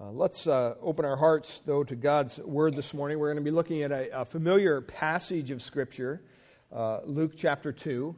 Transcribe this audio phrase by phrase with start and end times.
[0.00, 3.18] Uh, let's uh, open our hearts, though, to God's Word this morning.
[3.18, 6.22] We're going to be looking at a, a familiar passage of Scripture,
[6.72, 8.14] uh, Luke chapter 2.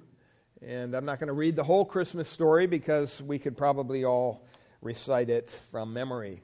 [0.60, 4.46] And I'm not going to read the whole Christmas story because we could probably all
[4.82, 6.42] recite it from memory.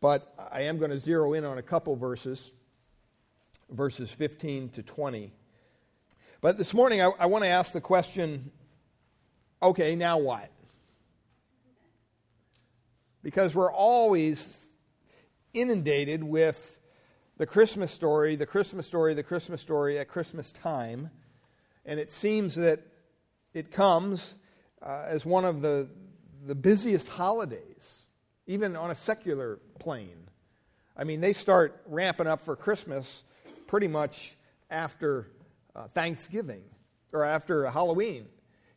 [0.00, 2.50] But I am going to zero in on a couple verses,
[3.70, 5.32] verses 15 to 20.
[6.40, 8.50] But this morning, I, I want to ask the question
[9.62, 10.50] okay, now what?
[13.24, 14.68] Because we're always
[15.54, 16.78] inundated with
[17.38, 21.10] the Christmas story, the Christmas story, the Christmas story at Christmas time.
[21.86, 22.80] And it seems that
[23.54, 24.36] it comes
[24.82, 25.88] uh, as one of the,
[26.46, 28.04] the busiest holidays,
[28.46, 30.28] even on a secular plane.
[30.94, 33.24] I mean, they start ramping up for Christmas
[33.66, 34.36] pretty much
[34.70, 35.28] after
[35.74, 36.62] uh, Thanksgiving
[37.10, 38.26] or after Halloween.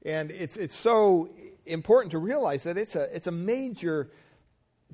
[0.06, 1.30] And it's, it's so
[1.66, 4.10] important to realize that it's a, it's a major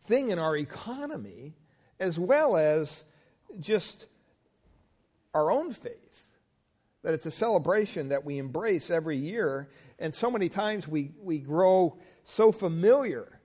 [0.02, 1.54] thing in our economy
[2.00, 3.06] as well as
[3.60, 4.08] just
[5.34, 6.00] our own faith.
[7.04, 9.70] That it's a celebration that we embrace every year.
[10.00, 13.40] And so many times we, we grow so familiar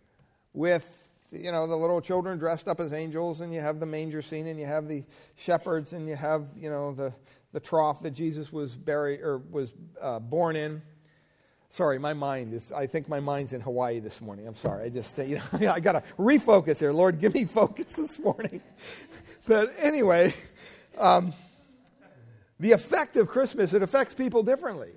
[0.52, 0.88] with,
[1.32, 4.46] you know, the little children dressed up as angels, and you have the manger scene,
[4.46, 5.04] and you have the
[5.36, 7.12] shepherds, and you have, you know, the,
[7.52, 10.82] the trough that Jesus was buried or was uh, born in.
[11.70, 14.46] Sorry, my mind is, I think my mind's in Hawaii this morning.
[14.46, 14.84] I'm sorry.
[14.84, 16.92] I just, you know, I got to refocus here.
[16.92, 18.62] Lord, give me focus this morning.
[19.46, 20.34] But anyway,
[20.96, 21.34] um,
[22.58, 24.92] the effect of Christmas, it affects people differently.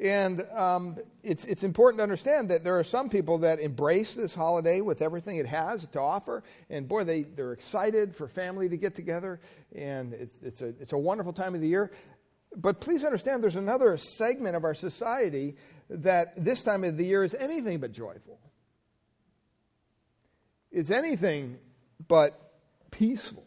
[0.00, 4.34] And um, it's, it's important to understand that there are some people that embrace this
[4.34, 6.42] holiday with everything it has to offer.
[6.70, 9.40] And boy, they, they're excited for family to get together.
[9.74, 11.92] And it's, it's, a, it's a wonderful time of the year.
[12.56, 15.56] But please understand there's another segment of our society
[15.96, 18.38] that this time of the year is anything but joyful.
[20.70, 21.58] Is anything
[22.08, 22.38] but
[22.90, 23.44] peaceful.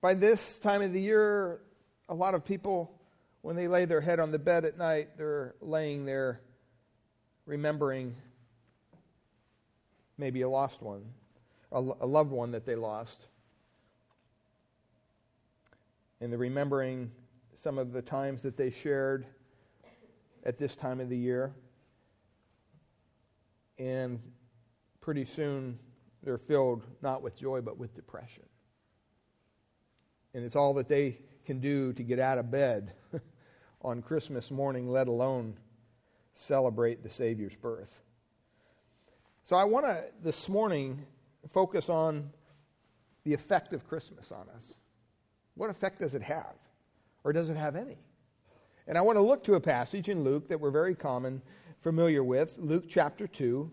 [0.00, 1.60] By this time of the year,
[2.08, 2.92] a lot of people,
[3.42, 6.40] when they lay their head on the bed at night, they're laying there
[7.46, 8.14] remembering
[10.18, 11.04] maybe a lost one,
[11.70, 13.26] a, loved one that they lost.
[16.20, 17.10] And they're remembering
[17.54, 19.24] some of the times that they shared
[20.44, 21.52] at this time of the year.
[23.78, 24.20] And
[25.00, 25.78] pretty soon
[26.22, 28.44] they're filled not with joy, but with depression.
[30.34, 32.92] And it's all that they can do to get out of bed
[33.82, 35.56] on Christmas morning, let alone
[36.34, 38.02] celebrate the Savior's birth.
[39.44, 41.04] So I want to, this morning,
[41.52, 42.30] focus on
[43.24, 44.74] the effect of Christmas on us.
[45.54, 46.54] What effect does it have?
[47.24, 47.98] Or does it have any?
[48.86, 51.40] And I want to look to a passage in Luke that we're very common,
[51.80, 53.70] familiar with, Luke chapter 2.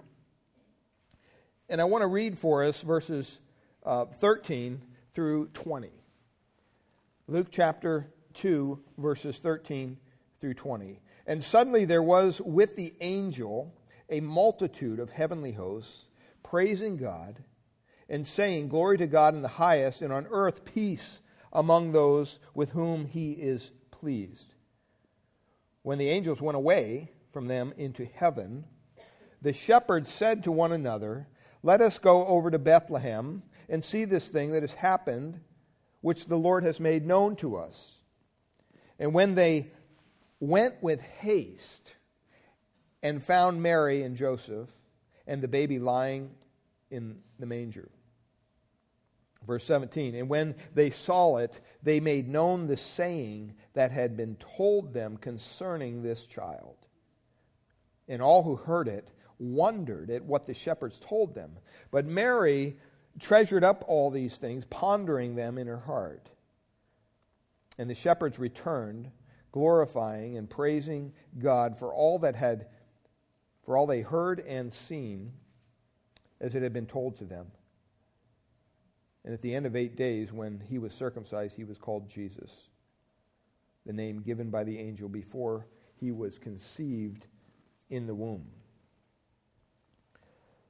[1.70, 3.42] And I want to read for us verses
[3.84, 4.81] uh, 13
[5.14, 5.90] through 20.
[7.28, 9.98] Luke chapter 2, verses 13
[10.40, 11.00] through 20.
[11.25, 13.74] And suddenly there was with the angel
[14.09, 16.08] a multitude of heavenly hosts
[16.44, 17.44] praising God
[18.09, 21.22] and saying, Glory to God in the highest, and on earth peace
[21.53, 24.53] among those with whom he is pleased.
[25.89, 28.63] When the angels went away from them into heaven,
[29.41, 31.27] the shepherds said to one another,
[31.63, 35.39] Let us go over to Bethlehem and see this thing that has happened,
[36.01, 38.01] which the Lord has made known to us.
[39.00, 39.72] And when they
[40.39, 41.95] went with haste
[43.01, 44.69] and found Mary and Joseph
[45.25, 46.35] and the baby lying
[46.91, 47.89] in the manger.
[49.47, 54.35] Verse 17, and when they saw it, they made known the saying that had been
[54.35, 56.75] told them concerning this child.
[58.07, 61.57] And all who heard it wondered at what the shepherds told them.
[61.89, 62.77] But Mary
[63.19, 66.29] treasured up all these things, pondering them in her heart.
[67.77, 69.09] And the shepherds returned,
[69.51, 72.67] glorifying and praising God for all that had
[73.63, 75.31] for all they heard and seen
[76.41, 77.47] as it had been told to them.
[79.30, 82.52] And at the end of eight days, when he was circumcised, he was called Jesus,
[83.86, 85.68] the name given by the angel before
[86.00, 87.28] he was conceived
[87.92, 88.48] in the womb.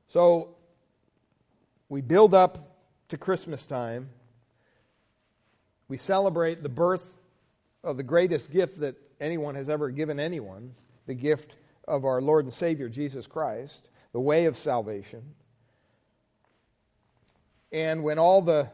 [0.10, 0.58] So
[1.88, 2.76] we build up
[3.08, 4.10] to Christmas time.
[5.88, 7.14] We celebrate the birth
[7.82, 10.76] of the greatest gift that anyone has ever given anyone
[11.06, 11.56] the gift
[11.88, 15.24] of our Lord and Savior, Jesus Christ, the way of salvation.
[17.72, 18.72] And when all the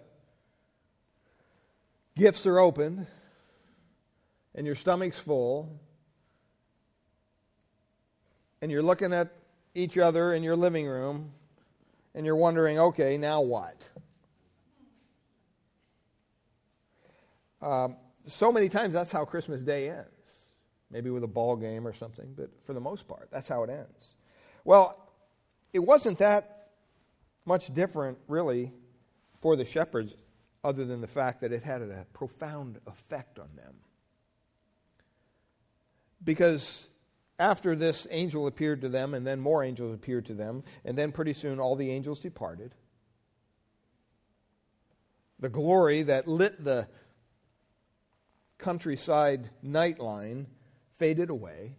[2.15, 3.07] gifts are open
[4.53, 5.79] and your stomach's full
[8.61, 9.33] and you're looking at
[9.73, 11.31] each other in your living room
[12.13, 13.75] and you're wondering, okay, now what?
[17.61, 20.09] Um, so many times that's how Christmas Day ends.
[20.89, 23.69] Maybe with a ball game or something, but for the most part, that's how it
[23.69, 24.15] ends.
[24.63, 25.11] Well,
[25.73, 26.69] it wasn't that
[27.45, 28.71] much different, really,
[29.45, 30.15] for the shepherds,
[30.63, 33.75] other than the fact that it had a profound effect on them.
[36.23, 36.87] Because
[37.37, 41.11] after this angel appeared to them, and then more angels appeared to them, and then
[41.11, 42.73] pretty soon all the angels departed.
[45.39, 46.87] The glory that lit the
[48.57, 50.47] countryside nightline
[50.97, 51.75] faded away.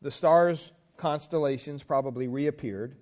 [0.00, 2.96] The stars, constellations probably reappeared.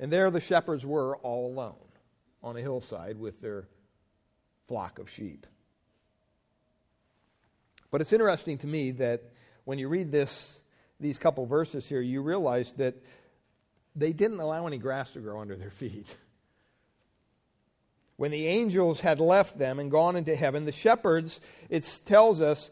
[0.00, 1.87] And there the shepherds were all alone
[2.42, 3.68] on a hillside with their
[4.66, 5.46] flock of sheep.
[7.90, 9.22] But it's interesting to me that
[9.64, 10.62] when you read this,
[11.00, 12.94] these couple verses here, you realize that
[13.96, 16.14] they didn't allow any grass to grow under their feet.
[18.16, 22.70] When the angels had left them and gone into heaven, the shepherds, it tells us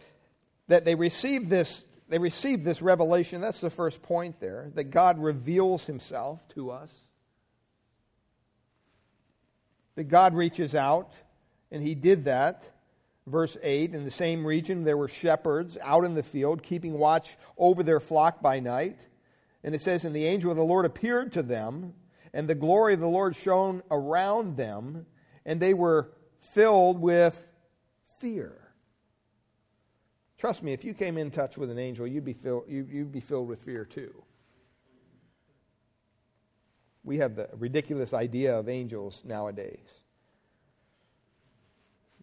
[0.69, 3.41] that they received this, they received this revelation.
[3.41, 6.93] That's the first point there, that God reveals himself to us.
[9.97, 11.13] That God reaches out,
[11.71, 12.71] and he did that.
[13.27, 17.37] Verse 8 In the same region, there were shepherds out in the field, keeping watch
[17.59, 19.01] over their flock by night.
[19.65, 21.93] And it says, And the angel of the Lord appeared to them,
[22.33, 25.07] and the glory of the Lord shone around them
[25.47, 26.11] and they were
[26.53, 27.49] filled with
[28.19, 28.53] fear.
[30.37, 33.21] Trust me, if you came in touch with an angel, you'd be, filled, you'd be
[33.21, 34.13] filled with fear too.
[37.07, 40.03] We have the ridiculous idea of angels nowadays.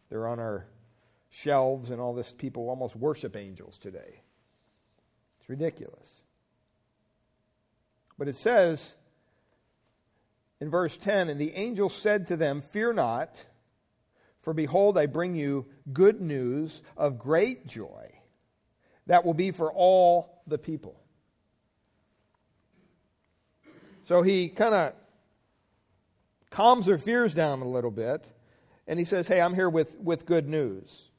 [0.10, 0.68] They're on our
[1.30, 4.22] shelves, and all this people almost worship angels today.
[5.40, 6.22] It's ridiculous.
[8.20, 8.98] But it says
[10.60, 13.46] in verse 10 And the angel said to them, Fear not,
[14.42, 18.12] for behold, I bring you good news of great joy
[19.08, 21.03] that will be for all the people.
[24.04, 24.94] So he kind of
[26.50, 28.26] calms their fears down a little bit,
[28.88, 31.10] and he says, Hey, I'm here with, with good news.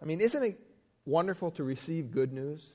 [0.00, 0.60] I mean, isn't it
[1.04, 2.72] wonderful to receive good news?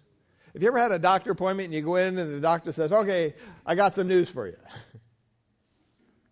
[0.54, 2.92] Have you ever had a doctor appointment and you go in and the doctor says,
[2.92, 3.36] Okay,
[3.66, 4.58] I got some news for you?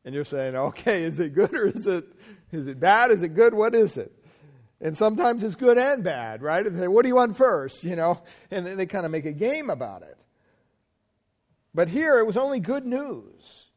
[0.07, 2.05] and you're saying, okay, is it good or is it,
[2.53, 3.11] is it bad?
[3.11, 3.53] Is it good?
[3.53, 4.09] What is it?
[4.79, 6.65] And sometimes it's good and bad, right?
[6.65, 7.83] And they say, what do you want first?
[7.83, 10.17] You know, and they kind of make a game about it.
[11.77, 13.69] But here it was only good news.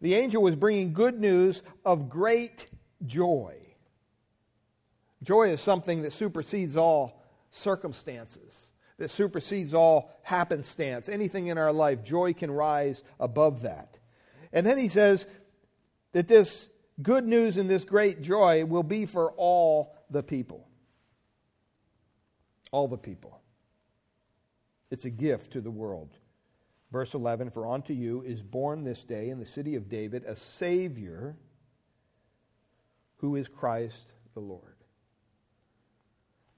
[0.00, 2.68] The angel was bringing good news of great
[3.04, 3.56] joy.
[5.24, 11.08] Joy is something that supersedes all circumstances, that supersedes all happenstance.
[11.08, 13.98] Anything in our life, joy can rise above that.
[14.52, 15.26] And then he says,
[16.12, 16.70] that this
[17.02, 20.68] good news and this great joy will be for all the people.
[22.70, 23.40] All the people.
[24.92, 26.16] It's a gift to the world.
[26.92, 30.36] Verse 11 For unto you is born this day in the city of David a
[30.36, 31.36] Savior
[33.18, 34.64] who is Christ the Lord.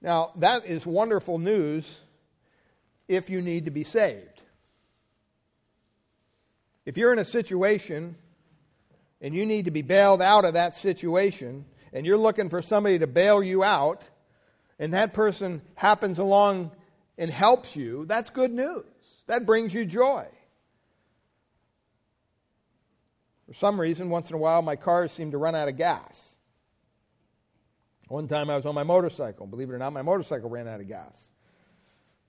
[0.00, 2.00] Now, that is wonderful news
[3.08, 4.42] if you need to be saved.
[6.84, 8.16] If you're in a situation
[9.20, 12.98] and you need to be bailed out of that situation, and you're looking for somebody
[12.98, 14.02] to bail you out,
[14.78, 16.72] and that person happens along
[17.18, 18.84] and helps you, that's good news.
[19.26, 20.26] That brings you joy.
[23.46, 26.36] For some reason, once in a while, my cars seem to run out of gas.
[28.08, 29.46] One time I was on my motorcycle.
[29.46, 31.30] Believe it or not, my motorcycle ran out of gas.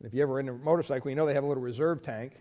[0.04, 2.34] If you ever in a motorcycle, you know they have a little reserve tank,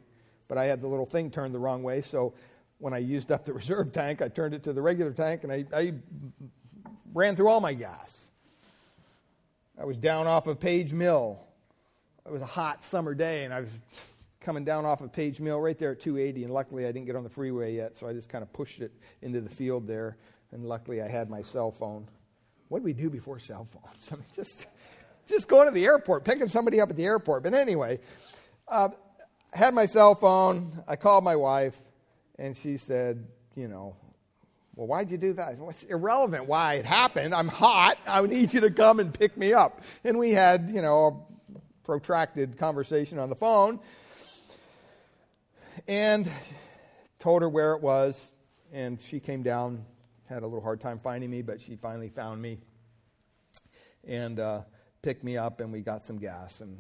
[0.49, 2.35] but I had the little thing turned the wrong way, so
[2.79, 5.53] when I used up the reserve tank, I turned it to the regular tank and
[5.53, 5.95] I, I
[7.15, 8.27] ran through all my gas.
[9.81, 11.41] I was down off of Page Mill.
[12.27, 13.71] It was a hot summer day, and I was
[14.43, 17.17] coming down off of Page Mill right there at 280, and luckily I didn't get
[17.17, 20.17] on the freeway yet, so I just kind of pushed it into the field there,
[20.53, 22.09] and luckily I had my cell phone.
[22.69, 24.09] What did we do before cell phones?
[24.13, 24.67] I mean, just,
[25.27, 27.43] just going to the airport, picking somebody up at the airport.
[27.43, 28.01] But anyway,
[28.69, 28.91] uh,
[29.53, 30.83] had my cell phone.
[30.89, 31.81] I called my wife.
[32.39, 33.95] And she said, you know,
[34.75, 35.59] well, why'd you do that?
[35.59, 37.35] Well, it's irrelevant why it happened.
[37.35, 37.99] I'm hot.
[38.07, 39.83] I need you to come and pick me up.
[40.03, 43.79] And we had, you know, a protracted conversation on the phone
[45.89, 46.31] and
[47.19, 48.33] told her where it was.
[48.73, 49.85] And she came down,
[50.29, 52.59] had a little hard time finding me, but she finally found me
[54.05, 54.63] and uh,
[55.03, 56.79] picked me up, and we got some gas, and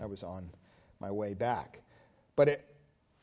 [0.00, 0.50] I was on
[1.00, 1.80] my way back.
[2.36, 2.74] But it,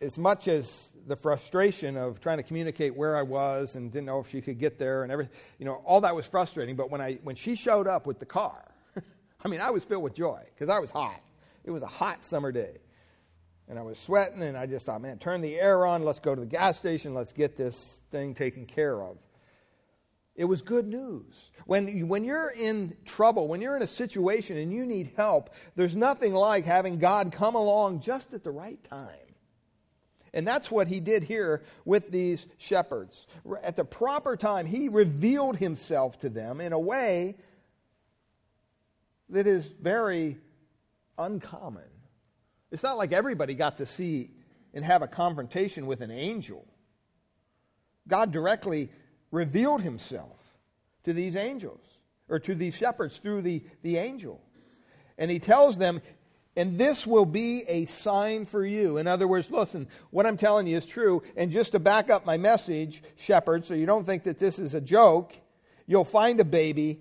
[0.01, 4.19] as much as the frustration of trying to communicate where I was and didn't know
[4.19, 6.75] if she could get there and everything, you know, all that was frustrating.
[6.75, 8.71] But when, I, when she showed up with the car,
[9.43, 11.21] I mean, I was filled with joy because I was hot.
[11.63, 12.77] It was a hot summer day.
[13.67, 16.03] And I was sweating, and I just thought, man, turn the air on.
[16.03, 17.13] Let's go to the gas station.
[17.13, 19.17] Let's get this thing taken care of.
[20.35, 21.51] It was good news.
[21.65, 25.95] When, when you're in trouble, when you're in a situation and you need help, there's
[25.95, 29.09] nothing like having God come along just at the right time.
[30.33, 33.25] And that's what he did here with these shepherds.
[33.63, 37.37] At the proper time, he revealed himself to them in a way
[39.29, 40.37] that is very
[41.17, 41.83] uncommon.
[42.75, 44.31] It's not like everybody got to see
[44.73, 46.65] and have a confrontation with an angel.
[48.05, 48.89] God directly
[49.31, 50.37] revealed himself
[51.05, 51.79] to these angels,
[52.27, 54.41] or to these shepherds through the, the angel.
[55.17, 56.01] And he tells them,
[56.57, 58.97] and this will be a sign for you.
[58.97, 61.23] In other words, listen, what I'm telling you is true.
[61.37, 64.73] And just to back up my message, shepherds, so you don't think that this is
[64.73, 65.31] a joke,
[65.87, 66.99] you'll find a baby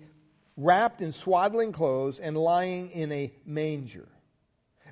[0.55, 4.07] wrapped in swaddling clothes and lying in a manger.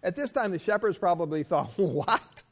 [0.03, 2.43] At this time, the shepherds probably thought, what?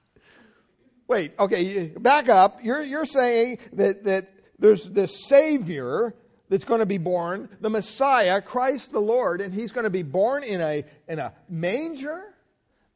[1.08, 2.64] Wait, okay, back up.
[2.64, 6.16] You're, you're saying that, that there's this Savior
[6.48, 10.04] that's going to be born, the Messiah, Christ the Lord, and he's going to be
[10.04, 12.24] born in a, in a manger,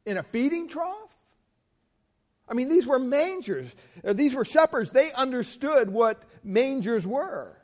[0.06, 1.10] in a feeding trough?
[2.48, 3.74] I mean, these were mangers.
[4.04, 4.92] These were shepherds.
[4.92, 7.55] They understood what mangers were.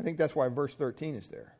[0.00, 1.52] I think that's why verse 13 is there.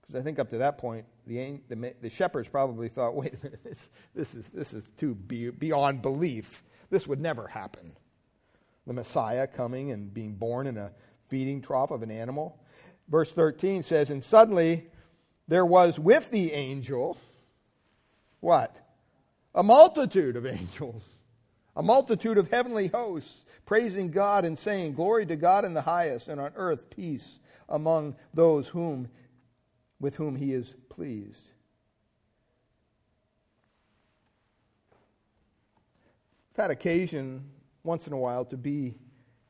[0.00, 3.44] Because I think up to that point, the, the, the, shepherds probably thought, wait a
[3.44, 6.62] minute, this, this is, this is too be, beyond belief.
[6.88, 7.90] This would never happen.
[8.86, 10.92] The Messiah coming and being born in a
[11.26, 12.62] feeding trough of an animal.
[13.08, 14.86] Verse 13 says, And suddenly
[15.48, 17.18] there was with the angel,
[18.38, 18.76] what?
[19.52, 21.12] A multitude of angels,
[21.74, 26.28] a multitude of heavenly hosts, praising God and saying, Glory to God in the highest,
[26.28, 29.08] and on earth peace among those whom
[30.00, 31.50] with whom he is pleased.
[36.52, 37.44] I've had occasion
[37.82, 38.94] once in a while to be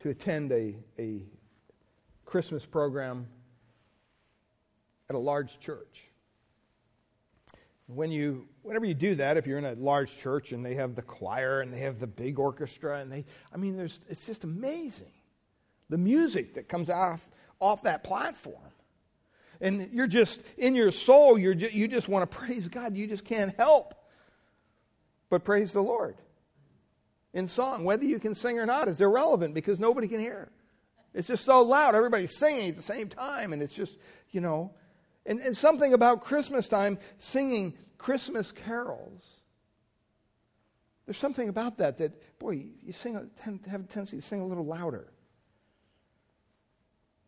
[0.01, 1.23] to attend a, a
[2.25, 3.27] Christmas program
[5.09, 6.05] at a large church.
[7.87, 10.95] When you, whenever you do that, if you're in a large church and they have
[10.95, 14.45] the choir and they have the big orchestra and they, I mean, there's, it's just
[14.45, 15.11] amazing.
[15.89, 17.27] The music that comes off,
[17.61, 18.69] off that platform
[19.61, 22.97] and you're just in your soul, you're just, you just want to praise God.
[22.97, 23.95] You just can't help
[25.31, 26.17] but praise the Lord.
[27.35, 30.49] In song, whether you can sing or not is irrelevant because nobody can hear.
[31.13, 31.95] It's just so loud.
[31.95, 33.99] Everybody's singing at the same time, and it's just,
[34.31, 34.73] you know.
[35.27, 39.23] And, and something about Christmas time, singing Christmas carols.
[41.05, 44.65] There's something about that that, boy, you sing, have a tendency to sing a little
[44.65, 45.09] louder.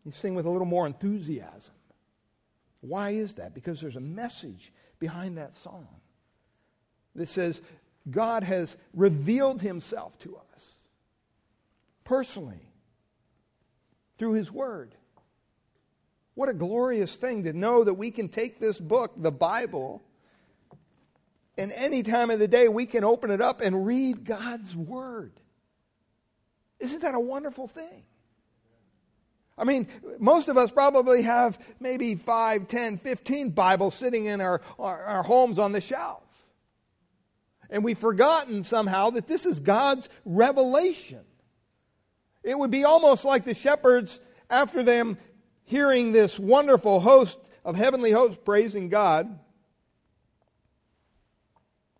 [0.05, 1.73] You sing with a little more enthusiasm.
[2.81, 3.53] Why is that?
[3.53, 5.87] Because there's a message behind that song
[7.15, 7.61] that says
[8.09, 10.81] God has revealed himself to us
[12.03, 12.67] personally
[14.17, 14.95] through his word.
[16.33, 20.01] What a glorious thing to know that we can take this book, the Bible,
[21.57, 25.33] and any time of the day we can open it up and read God's word.
[26.79, 28.03] Isn't that a wonderful thing?
[29.57, 34.61] I mean, most of us probably have maybe 5, 10, 15 Bibles sitting in our,
[34.79, 36.23] our, our, homes on the shelf.
[37.69, 41.21] And we've forgotten somehow that this is God's revelation.
[42.43, 45.17] It would be almost like the shepherds, after them
[45.63, 49.39] hearing this wonderful host of heavenly hosts praising God.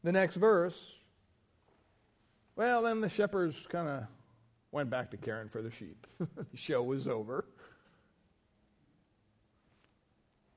[0.04, 0.80] The next verse,
[2.56, 4.04] well, then the shepherds kind of
[4.72, 6.08] went back to caring for the sheep.
[6.20, 7.46] the show was over.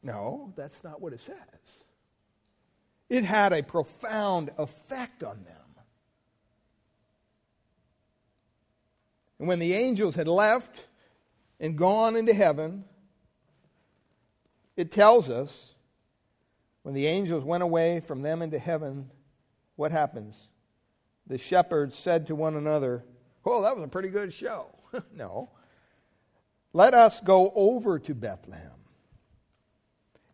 [0.02, 1.36] No, that's not what it says.
[3.08, 5.56] It had a profound effect on them.
[9.38, 10.86] And when the angels had left
[11.58, 12.84] and gone into heaven,
[14.76, 15.74] it tells us
[16.82, 19.10] when the angels went away from them into heaven,
[19.76, 20.34] what happens?
[21.26, 23.04] The shepherds said to one another,
[23.44, 24.66] Oh, that was a pretty good show.
[25.14, 25.50] no.
[26.72, 28.70] Let us go over to Bethlehem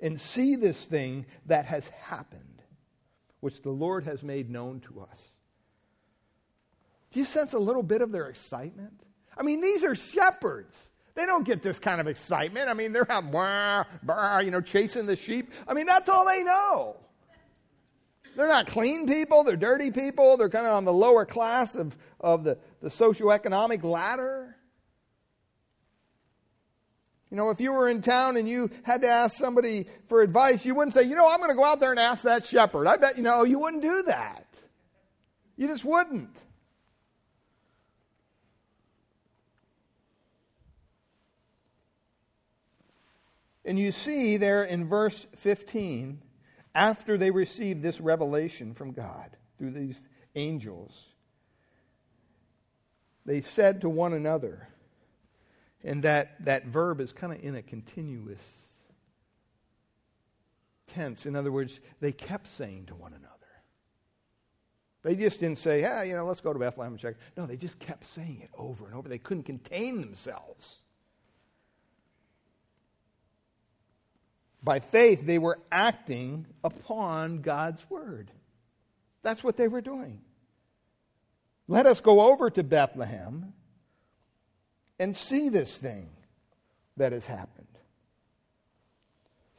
[0.00, 2.62] and see this thing that has happened,
[3.40, 5.34] which the Lord has made known to us.
[7.10, 9.02] Do you sense a little bit of their excitement?
[9.36, 10.88] I mean, these are shepherds.
[11.14, 12.68] They don't get this kind of excitement.
[12.68, 15.52] I mean, they're out, blah, blah, you know, chasing the sheep.
[15.66, 16.96] I mean, that's all they know.
[18.36, 21.96] They're not clean people, they're dirty people, they're kind of on the lower class of,
[22.20, 24.56] of the, the socioeconomic ladder.
[27.30, 30.64] You know, if you were in town and you had to ask somebody for advice,
[30.64, 32.88] you wouldn't say, you know, I'm going to go out there and ask that shepherd.
[32.88, 34.46] I bet, you know, you wouldn't do that.
[35.56, 36.42] You just wouldn't.
[43.64, 46.20] And you see there in verse 15,
[46.74, 50.00] after they received this revelation from God through these
[50.34, 51.14] angels,
[53.26, 54.68] they said to one another,
[55.82, 58.70] and that, that verb is kind of in a continuous
[60.86, 61.26] tense.
[61.26, 63.30] In other words, they kept saying to one another.
[65.02, 67.16] They just didn't say, yeah, you know, let's go to Bethlehem and check.
[67.36, 69.08] No, they just kept saying it over and over.
[69.08, 70.82] They couldn't contain themselves.
[74.62, 78.30] By faith, they were acting upon God's word.
[79.22, 80.20] That's what they were doing.
[81.68, 83.52] Let us go over to Bethlehem
[84.98, 86.10] and see this thing
[86.96, 87.66] that has happened.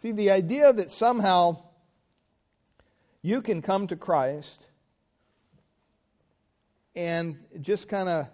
[0.02, 1.64] See, the idea that somehow
[3.22, 4.66] you can come to Christ
[6.96, 8.28] and just kind of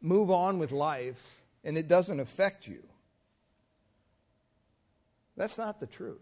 [0.00, 2.82] move on with life and it doesn't affect you.
[5.36, 6.20] That's not the truth.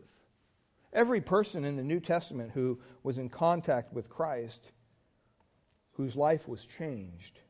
[0.93, 4.73] Every person in the New Testament who was in contact with Christ,
[5.93, 7.41] whose life was changed,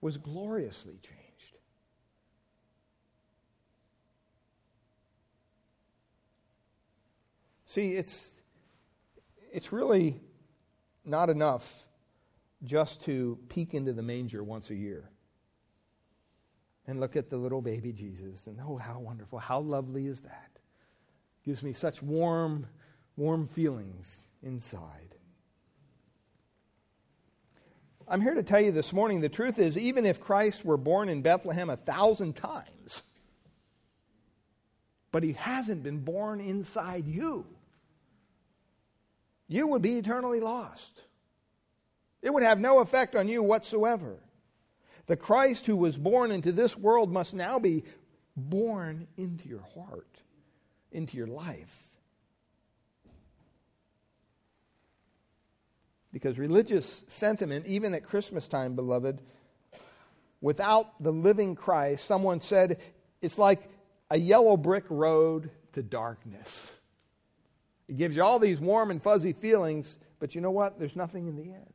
[0.00, 1.26] was gloriously changed.
[7.66, 8.32] See, it's,
[9.52, 10.20] it's really
[11.04, 11.84] not enough
[12.62, 15.10] just to peek into the manger once a year
[16.86, 20.55] and look at the little baby Jesus and oh, how wonderful, how lovely is that?
[21.46, 22.66] Gives me such warm,
[23.16, 25.14] warm feelings inside.
[28.08, 31.08] I'm here to tell you this morning the truth is, even if Christ were born
[31.08, 33.02] in Bethlehem a thousand times,
[35.12, 37.46] but he hasn't been born inside you,
[39.46, 41.00] you would be eternally lost.
[42.22, 44.16] It would have no effect on you whatsoever.
[45.06, 47.84] The Christ who was born into this world must now be
[48.36, 50.22] born into your heart
[50.96, 51.88] into your life.
[56.12, 59.20] Because religious sentiment, even at Christmas time, beloved,
[60.40, 62.80] without the living Christ, someone said
[63.20, 63.68] it's like
[64.10, 66.74] a yellow brick road to darkness.
[67.88, 70.78] It gives you all these warm and fuzzy feelings, but you know what?
[70.78, 71.74] There's nothing in the end.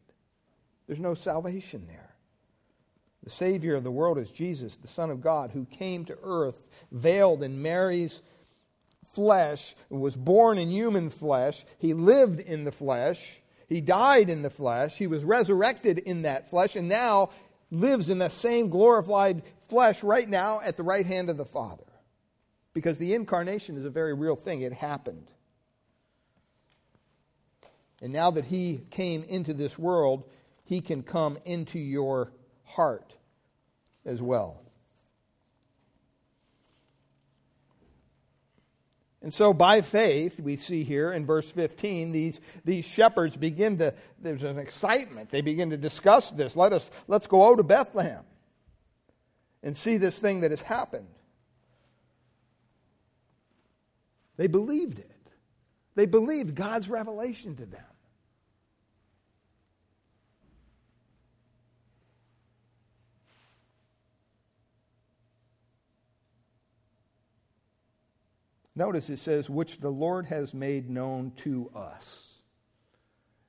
[0.88, 2.16] There's no salvation there.
[3.24, 6.60] The Savior of the world is Jesus, the Son of God, who came to earth
[6.92, 8.24] veiled in Mary's
[9.14, 11.66] flesh, was born in human flesh.
[11.78, 13.42] He lived in the flesh.
[13.68, 14.98] He died in the flesh.
[14.98, 17.30] He was resurrected in that flesh, and now
[17.72, 21.86] lives in the same glorified flesh right now at the right hand of the Father.
[22.74, 24.62] Because the incarnation is a very real thing.
[24.62, 25.30] It happened.
[28.02, 30.30] And now that He came into this world,
[30.64, 32.32] He can come into your
[32.64, 33.14] heart
[34.06, 34.61] as well.
[39.22, 43.94] And so, by faith, we see here in verse 15, these, these shepherds begin to,
[44.20, 45.30] there's an excitement.
[45.30, 46.56] They begin to discuss this.
[46.56, 48.24] Let us, let's go out to Bethlehem
[49.62, 51.08] and see this thing that has happened.
[54.38, 55.30] They believed it,
[55.94, 57.91] they believed God's revelation to them.
[68.82, 72.40] Notice it says, which the Lord has made known to us.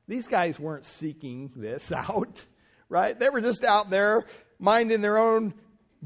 [0.07, 2.45] These guys weren't seeking this out,
[2.91, 3.19] right?
[3.19, 4.27] They were just out there
[4.59, 5.55] minding their own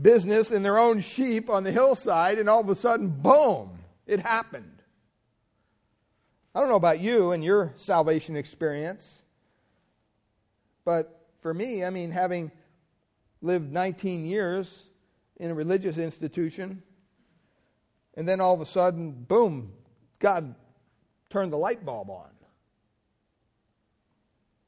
[0.00, 4.20] business and their own sheep on the hillside, and all of a sudden, boom, it
[4.20, 4.80] happened.
[6.54, 9.24] I don't know about you and your salvation experience,
[10.84, 12.52] but for me, I mean, having
[13.42, 14.86] lived 19 years
[15.38, 16.80] in a religious institution,
[18.16, 19.72] and then all of a sudden, boom,
[20.18, 20.54] God
[21.28, 22.30] turned the light bulb on.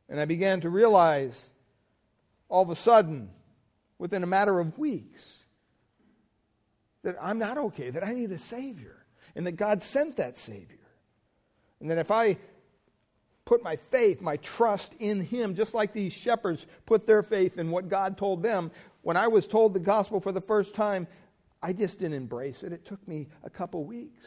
[0.08, 1.50] And I began to realize
[2.48, 3.30] all of a sudden,
[3.98, 5.44] within a matter of weeks,
[7.02, 10.76] that I'm not okay, that I need a Savior, and that God sent that Savior.
[11.80, 12.36] And that if I
[13.44, 17.70] put my faith, my trust in Him, just like these shepherds put their faith in
[17.70, 18.70] what God told them,
[19.02, 21.06] when I was told the gospel for the first time,
[21.62, 22.72] I just didn't embrace it.
[22.72, 24.26] It took me a couple weeks.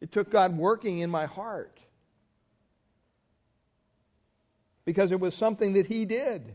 [0.00, 1.80] It took God working in my heart
[4.84, 6.54] because it was something that He did.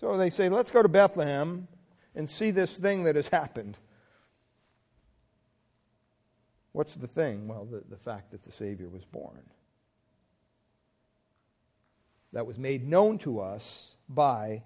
[0.00, 1.66] So they say, let's go to Bethlehem
[2.14, 3.78] and see this thing that has happened.
[6.72, 7.48] What's the thing?
[7.48, 9.42] Well, the, the fact that the Savior was born.
[12.34, 14.64] That was made known to us by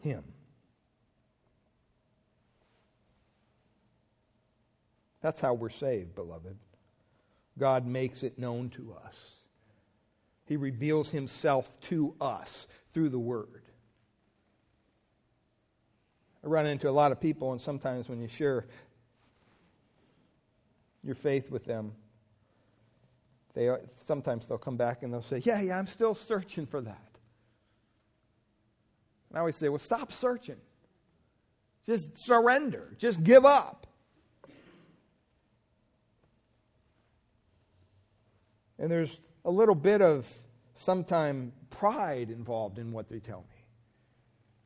[0.00, 0.22] Him.
[5.20, 6.56] That's how we're saved, beloved.
[7.58, 9.42] God makes it known to us.
[10.46, 13.64] He reveals himself to us through the Word.
[16.44, 18.66] I run into a lot of people, and sometimes when you share
[21.02, 21.92] your faith with them,
[23.54, 23.70] they
[24.06, 27.18] sometimes they'll come back and they'll say, "Yeah, yeah, I'm still searching for that."
[29.28, 30.60] And I always say, "Well, stop searching.
[31.84, 32.94] Just surrender.
[32.98, 33.86] Just give up."
[38.78, 40.26] And there's a little bit of
[40.74, 43.64] sometimes pride involved in what they tell me.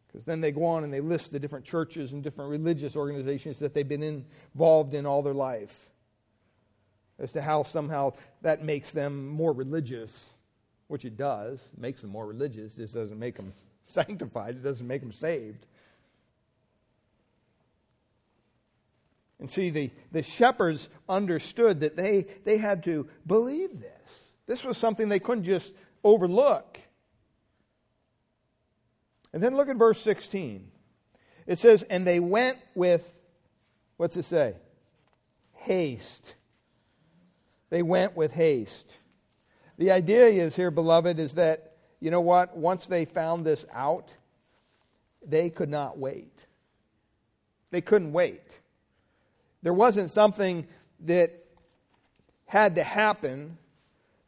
[0.06, 3.58] Because then they go on and they list the different churches and different religious organizations
[3.58, 5.90] that they've been involved in all their life.
[7.18, 10.30] As to how somehow that makes them more religious,
[10.88, 11.68] which it does.
[11.72, 12.74] It makes them more religious.
[12.74, 13.52] Just doesn't make them
[13.86, 15.66] sanctified, it doesn't make them saved.
[19.38, 24.36] And see, the, the shepherds understood that they, they had to believe this.
[24.46, 26.78] This was something they couldn't just overlook.
[29.32, 30.70] And then look at verse 16.
[31.46, 33.06] It says, And they went with,
[33.96, 34.54] what's it say?
[35.54, 36.34] Haste.
[37.74, 38.86] They went with haste.
[39.78, 42.56] The idea is here, beloved, is that, you know what?
[42.56, 44.10] Once they found this out,
[45.26, 46.46] they could not wait.
[47.72, 48.60] They couldn't wait.
[49.64, 50.68] There wasn't something
[51.00, 51.32] that
[52.46, 53.58] had to happen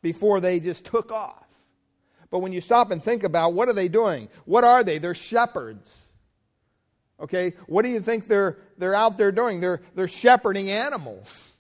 [0.03, 1.47] before they just took off.
[2.31, 4.29] But when you stop and think about what are they doing?
[4.45, 4.99] What are they?
[4.99, 5.97] They're shepherds.
[7.21, 7.53] Okay?
[7.69, 9.61] What do you think they're they're out there doing?
[9.61, 11.53] They're they're shepherding animals.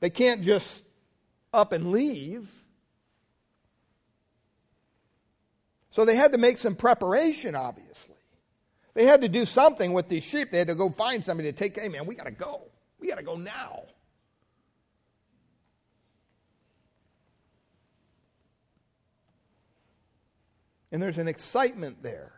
[0.00, 0.84] They can't just
[1.52, 2.50] up and leave.
[5.90, 8.16] So they had to make some preparation, obviously.
[8.94, 10.50] They had to do something with these sheep.
[10.50, 12.62] They had to go find somebody to take, hey man, we gotta go.
[12.98, 13.82] We gotta go now.
[20.92, 22.32] And there's an excitement there.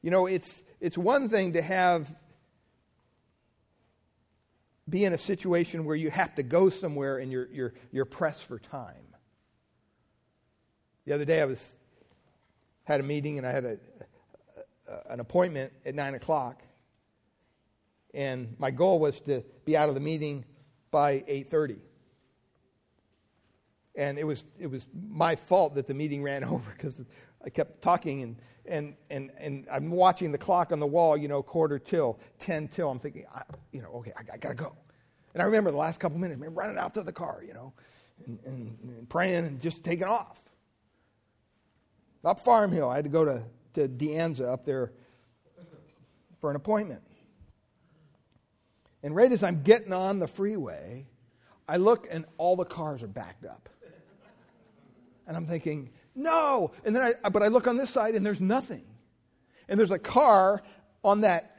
[0.00, 2.14] You know, it's, it's one thing to have,
[4.88, 8.46] be in a situation where you have to go somewhere and you're, you're, you're pressed
[8.46, 8.94] for time.
[11.04, 11.76] The other day I was,
[12.84, 13.78] had a meeting and I had a,
[14.88, 16.62] a, an appointment at 9 o'clock.
[18.14, 20.44] And my goal was to be out of the meeting
[20.90, 21.78] by 8.30
[23.98, 26.98] and it was it was my fault that the meeting ran over because
[27.44, 31.28] I kept talking and and and and I'm watching the clock on the wall, you
[31.28, 32.90] know, quarter till, ten till.
[32.90, 34.76] I'm thinking, I, you know, okay, I, I, gotta go.
[35.34, 37.72] And I remember the last couple minutes, man, running out to the car, you know,
[38.26, 40.38] and, and, and praying and just taking off.
[42.24, 43.42] Up Farm Hill, I had to go to
[43.74, 44.92] to De Anza up there
[46.40, 47.02] for an appointment.
[49.02, 51.06] And right as I'm getting on the freeway,
[51.68, 53.68] I look and all the cars are backed up.
[55.26, 56.72] And I'm thinking, no.
[56.84, 58.84] And then I, but I look on this side and there's nothing.
[59.68, 60.62] And there's a car
[61.04, 61.56] on that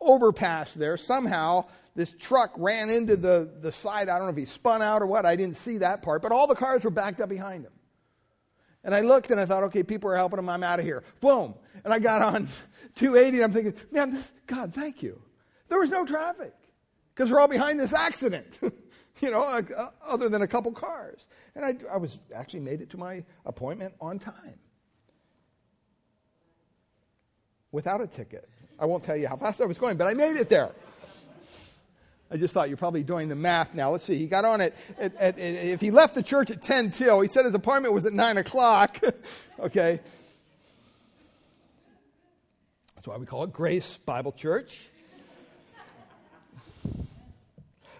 [0.00, 0.96] overpass there.
[0.96, 4.08] Somehow this truck ran into the, the side.
[4.08, 5.26] I don't know if he spun out or what.
[5.26, 6.22] I didn't see that part.
[6.22, 7.72] But all the cars were backed up behind him.
[8.84, 10.48] And I looked and I thought, okay, people are helping him.
[10.48, 11.02] I'm out of here.
[11.20, 11.54] Boom.
[11.84, 12.48] And I got on
[12.94, 15.20] 280 and I'm thinking, man, this, God, thank you.
[15.68, 16.54] There was no traffic
[17.14, 18.60] because we're all behind this accident.
[19.20, 21.26] you know, uh, other than a couple cars.
[21.54, 24.58] And I, I was actually made it to my appointment on time
[27.72, 28.48] without a ticket.
[28.78, 30.72] I won't tell you how fast I was going, but I made it there.
[32.30, 33.92] I just thought you're probably doing the math now.
[33.92, 34.18] Let's see.
[34.18, 37.20] He got on at, at, at, at if he left the church at 10 till,
[37.20, 39.00] he said his appointment was at 9 o'clock.
[39.60, 40.00] okay.
[42.96, 44.90] That's why we call it Grace Bible Church.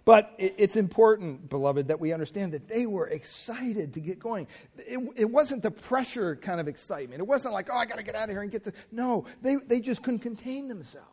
[0.07, 4.47] But it's important, beloved, that we understand that they were excited to get going.
[4.79, 7.21] It, it wasn't the pressure kind of excitement.
[7.21, 8.73] It wasn't like, oh, I got to get out of here and get the.
[8.93, 11.09] No, they, they just couldn't contain themselves.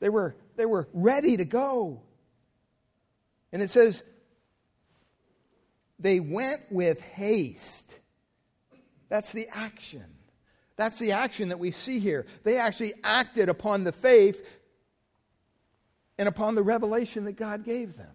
[0.00, 2.02] They were, they were ready to go.
[3.52, 4.02] And it says,
[6.00, 7.96] they went with haste.
[9.08, 10.04] That's the action.
[10.76, 12.26] That's the action that we see here.
[12.42, 14.44] They actually acted upon the faith
[16.18, 18.10] and upon the revelation that God gave them.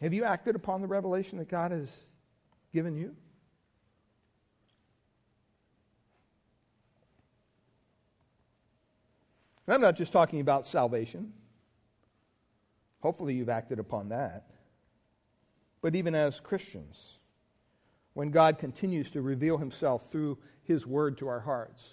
[0.00, 1.90] Have you acted upon the revelation that God has
[2.72, 3.16] given you?
[9.66, 11.32] I'm not just talking about salvation.
[13.00, 14.50] Hopefully, you've acted upon that.
[15.80, 17.13] But even as Christians,
[18.14, 21.84] when God continues to reveal himself through his word to our hearts,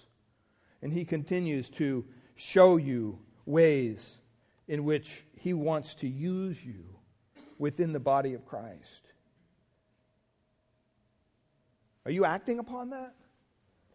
[0.82, 2.06] and he continues to
[2.36, 4.18] show you ways
[4.68, 6.86] in which he wants to use you
[7.58, 9.08] within the body of Christ.
[12.06, 13.14] Are you acting upon that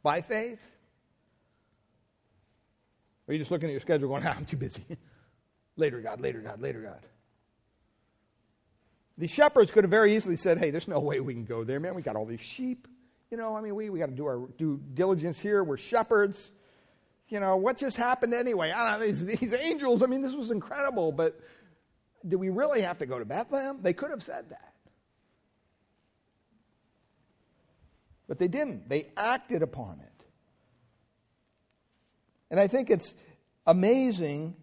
[0.02, 0.60] by faith?
[3.26, 4.84] Or are you just looking at your schedule going, ah, I'm too busy?
[5.76, 7.06] later, God, later, God, later, God.
[9.18, 11.80] The shepherds could have very easily said, hey, there's no way we can go there,
[11.80, 11.94] man.
[11.94, 12.86] We got all these sheep.
[13.30, 15.64] You know, I mean, we, we got to do our due diligence here.
[15.64, 16.52] We're shepherds.
[17.28, 18.70] You know, what just happened anyway?
[18.70, 21.40] I don't know, these, these angels, I mean, this was incredible, but
[22.28, 23.78] do we really have to go to Bethlehem?
[23.82, 24.74] They could have said that.
[28.28, 28.88] But they didn't.
[28.88, 30.26] They acted upon it.
[32.50, 33.16] And I think it's
[33.66, 34.54] amazing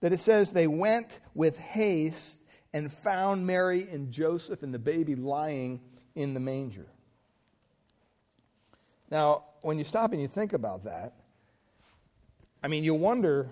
[0.00, 2.40] that it says they went with haste
[2.72, 5.80] and found Mary and Joseph and the baby lying
[6.14, 6.86] in the manger.
[9.10, 11.14] Now, when you stop and you think about that,
[12.62, 13.48] I mean, you wonder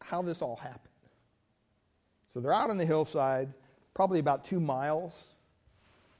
[0.00, 0.88] how this all happened.
[2.32, 3.52] So they're out on the hillside,
[3.94, 5.12] probably about two miles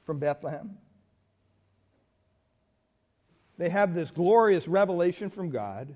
[0.05, 0.77] from Bethlehem.
[3.57, 5.95] They have this glorious revelation from God.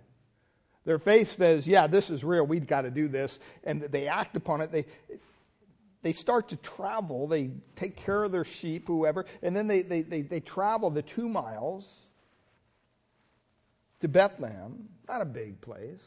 [0.86, 2.46] Their faith says, Yeah, this is real.
[2.46, 3.40] We've got to do this.
[3.64, 4.72] And they act upon it.
[4.72, 4.86] They,
[6.04, 7.28] they start to travel.
[7.28, 9.26] They take care of their sheep, whoever.
[9.42, 11.88] And then they, they, they, they travel the two miles
[14.02, 14.88] to Bethlehem.
[15.10, 16.06] Not a big place.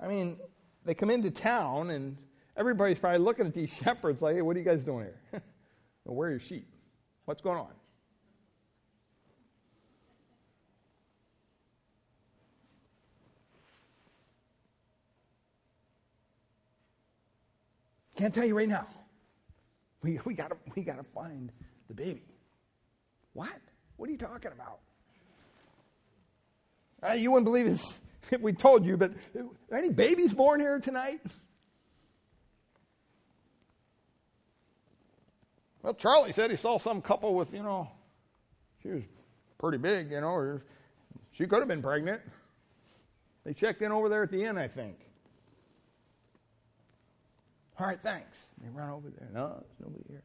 [0.00, 0.38] I mean,
[0.84, 2.16] they come into town and
[2.56, 5.42] everybody's probably looking at these shepherds like, hey, what are you guys doing here?
[6.04, 6.66] well, where are your sheep?
[7.26, 7.77] What's going on?
[18.18, 18.86] Can't tell you right now.
[20.02, 21.52] We, we got we gotta find
[21.86, 22.22] the baby.
[23.32, 23.48] What?
[23.96, 24.80] What are you talking about?
[27.00, 27.98] Uh, you wouldn't believe this
[28.32, 29.12] if we told you, but
[29.70, 31.20] are any babies born here tonight?
[35.82, 37.88] Well, Charlie said he saw some couple with, you know,
[38.82, 39.02] she was
[39.58, 40.60] pretty big, you know,
[41.30, 42.20] she could have been pregnant.
[43.44, 45.07] They checked in over there at the inn, I think.
[47.78, 48.46] All right, thanks.
[48.60, 49.28] They run over there.
[49.32, 50.22] No, there's nobody here.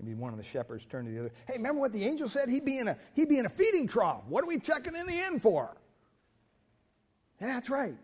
[0.00, 1.32] Maybe one of the shepherds turned to the other.
[1.46, 2.48] Hey, remember what the angel said?
[2.48, 4.24] He'd be in a he'd be in a feeding trough.
[4.26, 5.76] What are we checking in the inn for?
[7.40, 7.94] Yeah, that's right.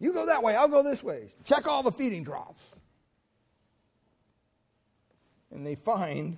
[0.00, 1.34] You go that way, I'll go this way.
[1.44, 2.62] Check all the feeding troughs.
[5.52, 6.36] And they find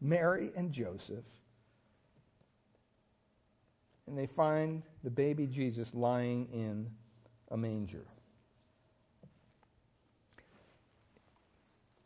[0.00, 1.24] Mary and Joseph.
[4.06, 6.90] And they find the baby Jesus lying in
[7.50, 8.06] a manger.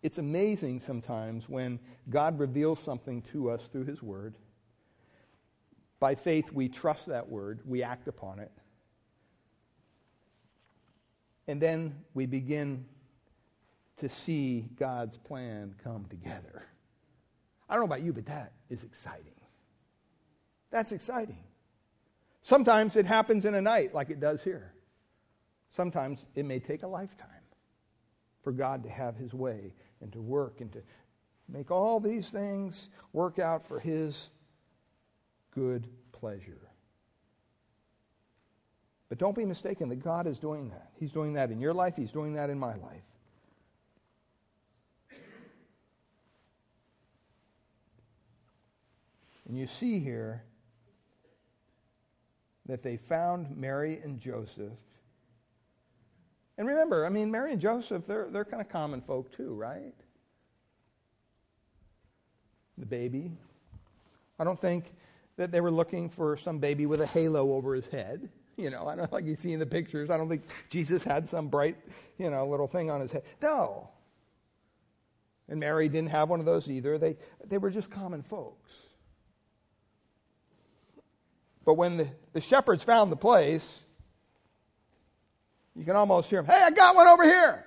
[0.02, 4.34] It's amazing sometimes when God reveals something to us through His Word.
[5.98, 8.52] By faith, we trust that Word, we act upon it.
[11.46, 12.86] And then we begin
[13.98, 16.64] to see God's plan come together.
[17.68, 19.34] I don't know about you, but that is exciting.
[20.70, 21.38] That's exciting.
[22.42, 24.72] Sometimes it happens in a night, like it does here.
[25.70, 27.28] Sometimes it may take a lifetime
[28.42, 30.82] for God to have his way and to work and to
[31.48, 34.28] make all these things work out for his
[35.54, 36.70] good pleasure.
[39.08, 40.92] But don't be mistaken that God is doing that.
[40.98, 43.02] He's doing that in your life, He's doing that in my life.
[49.48, 50.44] And you see here
[52.70, 54.72] that they found Mary and Joseph.
[56.58, 59.94] And remember, I mean, Mary and Joseph, they're, they're kind of common folk too, right?
[62.78, 63.32] The baby
[64.40, 64.94] I don't think
[65.36, 68.30] that they were looking for some baby with a halo over his head.
[68.56, 70.08] You know, I don't like you see in the pictures.
[70.08, 71.76] I don't think Jesus had some bright,
[72.18, 73.22] you know, little thing on his head.
[73.42, 73.90] No.
[75.48, 76.96] And Mary didn't have one of those either.
[76.96, 78.72] They, they were just common folks.
[81.66, 83.80] But when the, the shepherds found the place,
[85.74, 87.64] you can almost hear them, hey, I got one over here.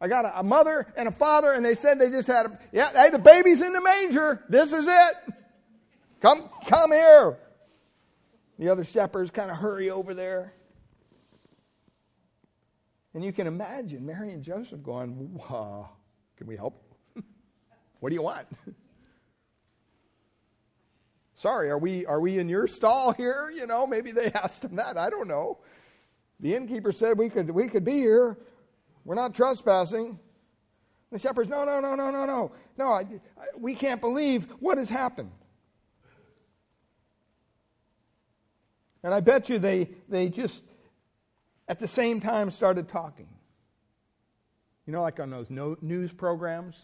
[0.00, 2.58] I got a, a mother and a father, and they said they just had a,
[2.72, 4.44] yeah, hey, the baby's in the manger.
[4.48, 5.34] This is it.
[6.20, 7.38] Come, come here.
[8.58, 10.52] The other shepherds kind of hurry over there.
[13.14, 15.40] And you can imagine Mary and Joseph going,
[16.36, 16.82] can we help?
[18.00, 18.46] what do you want?
[21.44, 23.52] Sorry, are we, are we in your stall here?
[23.54, 24.96] You know, maybe they asked him that.
[24.96, 25.58] I don't know.
[26.40, 28.38] The innkeeper said we could, we could be here.
[29.04, 30.18] We're not trespassing.
[31.12, 32.52] The shepherds, no, no, no, no, no, no.
[32.78, 35.32] No, I, I, we can't believe what has happened.
[39.02, 40.64] And I bet you they, they just,
[41.68, 43.28] at the same time, started talking.
[44.86, 46.80] You know, like on those no, news programs?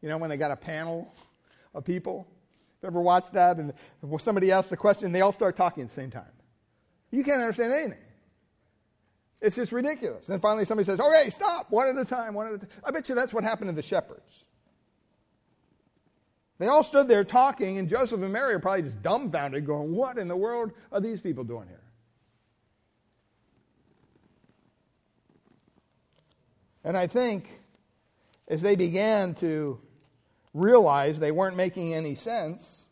[0.00, 1.14] You know, when they got a panel
[1.74, 2.26] of people?
[2.84, 3.58] Ever watched that?
[3.58, 3.72] And
[4.18, 6.24] somebody asks a question, they all start talking at the same time.
[7.10, 7.98] You can't understand anything.
[9.40, 10.28] It's just ridiculous.
[10.28, 12.68] And finally somebody says, okay, stop, one at a time, one at a time.
[12.84, 14.44] I bet you that's what happened to the shepherds.
[16.58, 20.16] They all stood there talking, and Joseph and Mary are probably just dumbfounded, going, What
[20.16, 21.80] in the world are these people doing here?
[26.84, 27.48] And I think
[28.46, 29.80] as they began to
[30.54, 32.84] realize they weren't making any sense,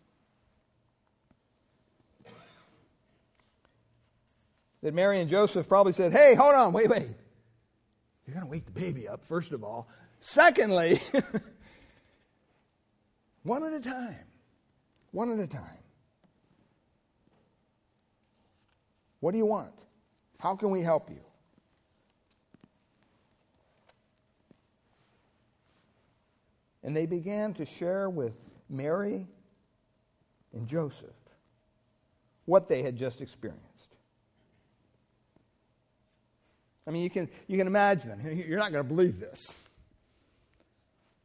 [4.83, 7.09] that Mary and Joseph probably said, Hey, hold on, wait, wait.
[8.27, 9.89] You're going to wake the baby up, first of all.
[10.21, 11.01] Secondly,
[13.43, 14.17] one at a time.
[15.11, 15.65] One at a time.
[19.19, 19.73] What do you want?
[20.39, 21.21] How can we help you?
[26.83, 28.33] And they began to share with
[28.69, 29.27] Mary
[30.53, 31.11] and Joseph
[32.47, 33.95] what they had just experienced.
[36.87, 38.21] I mean, you can, you can imagine them.
[38.37, 39.61] You're not going to believe this.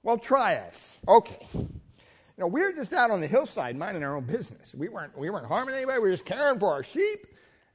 [0.03, 0.97] Well, try us.
[1.07, 1.47] Okay.
[1.53, 4.75] You know, we were just out on the hillside minding our own business.
[4.75, 5.99] We weren't, we weren't harming anybody.
[5.99, 7.25] We were just caring for our sheep.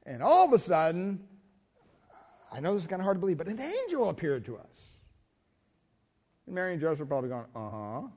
[0.07, 1.27] And all of a sudden,
[2.53, 4.90] I know this is kind of hard to believe, but an angel appeared to us.
[6.51, 8.09] And Mary and Joseph are probably going, uh huh.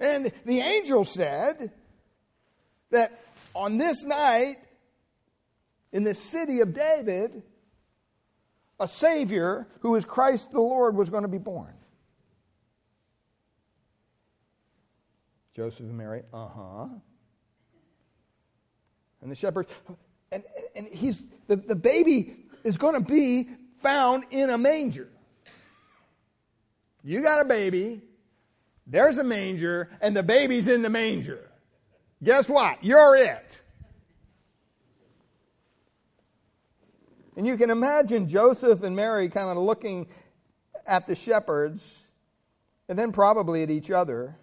[0.00, 1.70] and the angel said
[2.90, 3.20] that
[3.54, 4.56] on this night,
[5.92, 7.44] in the city of David,
[8.80, 11.74] a Savior who is Christ the Lord was going to be born.
[15.54, 16.88] Joseph and Mary, uh huh.
[19.22, 19.70] And the shepherds,
[20.32, 20.42] and,
[20.74, 25.08] and he's, the, the baby is going to be found in a manger.
[27.06, 28.02] You got a baby,
[28.84, 31.38] there's a manger, and the baby's in the manger.
[32.20, 32.82] Guess what?
[32.82, 33.60] You're it.
[37.36, 40.08] And you can imagine Joseph and Mary kind of looking
[40.84, 42.08] at the shepherds
[42.88, 44.34] and then probably at each other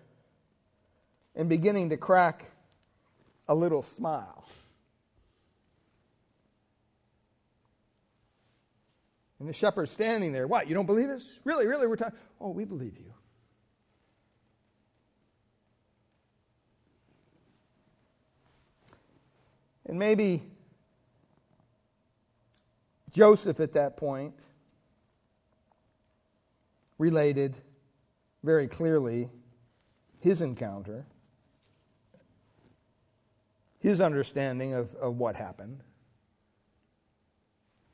[1.35, 2.45] and beginning to crack
[3.49, 4.45] a little smile.
[9.43, 10.47] And the shepherd's standing there.
[10.47, 10.69] What?
[10.69, 11.29] You don't believe us?
[11.43, 11.85] Really, really?
[11.85, 12.17] We're talking.
[12.39, 13.13] Oh, we believe you.
[19.85, 20.43] And maybe
[23.11, 24.33] Joseph at that point
[26.97, 27.53] related
[28.45, 29.29] very clearly
[30.21, 31.05] his encounter,
[33.79, 35.83] his understanding of, of what happened.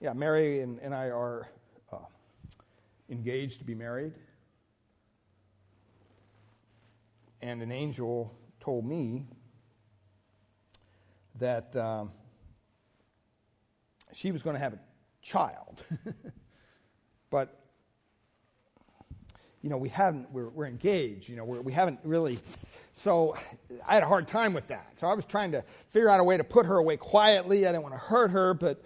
[0.02, 1.50] Yeah, Mary and, and I are
[1.92, 1.98] uh,
[3.10, 4.14] engaged to be married.
[7.42, 9.26] And an angel told me
[11.40, 12.12] that um,
[14.14, 14.80] she was going to have a
[15.22, 15.84] child.
[17.30, 17.60] but,
[19.62, 22.40] you know, we haven't, we're, we're engaged, you know, we're, we haven't really.
[22.94, 23.36] So
[23.86, 24.94] I had a hard time with that.
[24.96, 27.68] So I was trying to figure out a way to put her away quietly.
[27.68, 28.82] I didn't want to hurt her, but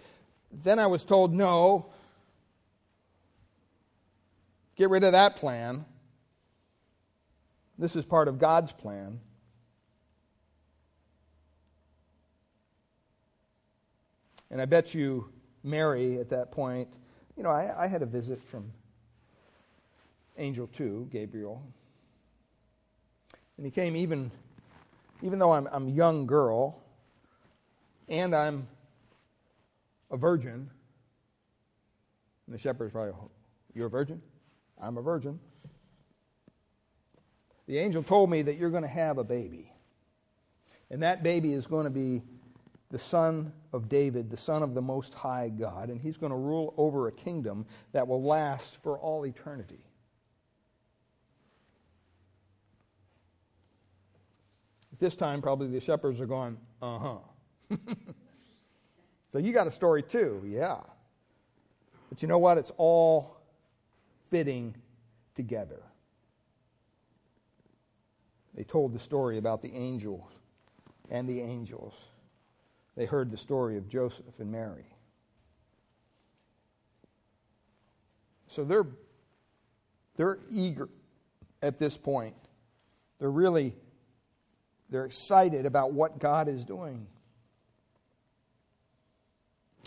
[0.61, 1.87] then I was told, no,
[4.75, 5.85] get rid of that plan.
[7.77, 9.19] This is part of God's plan.
[14.51, 15.29] And I bet you
[15.63, 16.87] Mary at that point,
[17.35, 18.71] you know, I, I had a visit from
[20.37, 21.63] Angel 2, Gabriel.
[23.57, 24.29] And he came even,
[25.23, 26.79] even though I'm, I'm a young girl
[28.07, 28.67] and I'm
[30.13, 30.69] a virgin.
[32.45, 33.13] And the shepherd's probably,
[33.73, 34.21] You're a virgin?
[34.81, 35.39] I'm a virgin.
[37.67, 39.71] The angel told me that you're going to have a baby.
[40.89, 42.21] And that baby is going to be
[42.91, 46.37] the son of David, the son of the Most High God, and he's going to
[46.37, 49.83] rule over a kingdom that will last for all eternity.
[54.91, 57.77] At this time, probably the shepherds are going, uh huh.
[59.33, 60.77] so you got a story too, yeah.
[62.09, 62.57] But you know what?
[62.57, 63.35] It's all
[64.29, 64.75] fitting
[65.35, 65.81] together.
[68.55, 70.29] They told the story about the angel
[71.09, 71.99] and the angels.
[72.95, 74.85] They heard the story of Joseph and Mary.
[78.47, 78.85] So they're,
[80.15, 80.87] they're eager
[81.63, 82.35] at this point.
[83.19, 83.75] They're really
[84.93, 87.07] they're excited about what God is doing.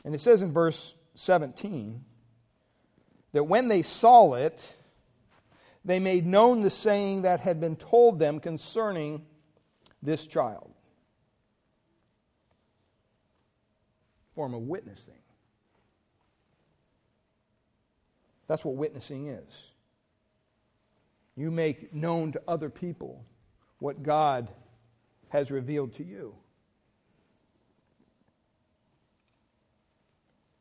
[0.06, 2.04] And it says in verse 17
[3.32, 4.66] that when they saw it,
[5.84, 9.26] they made known the saying that had been told them concerning
[10.00, 10.70] this child.
[14.36, 15.14] Form of witnessing.
[18.46, 19.52] That's what witnessing is.
[21.34, 23.24] You make known to other people
[23.80, 24.48] what God
[25.30, 26.36] has revealed to you.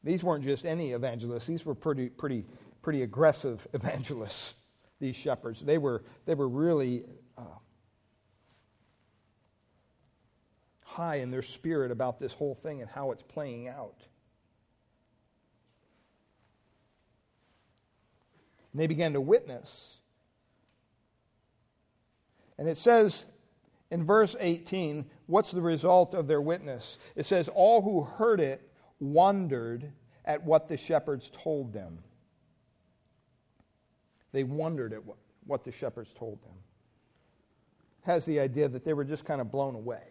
[0.05, 2.45] These weren't just any evangelists, these were pretty, pretty,
[2.83, 4.53] pretty aggressive evangelists,
[4.99, 5.59] these shepherds.
[5.59, 7.03] They were, they were really
[7.37, 7.41] uh,
[10.83, 13.97] high in their spirit about this whole thing and how it's playing out.
[18.71, 19.95] And they began to witness.
[22.59, 23.25] And it says
[23.89, 26.99] in verse 18, what's the result of their witness?
[27.15, 28.69] It says, All who heard it
[28.99, 29.91] wondered
[30.25, 31.99] at what the shepherds told them.
[34.31, 36.53] They wondered at what, what the shepherds told them.
[38.01, 40.01] Has the idea that they were just kind of blown away.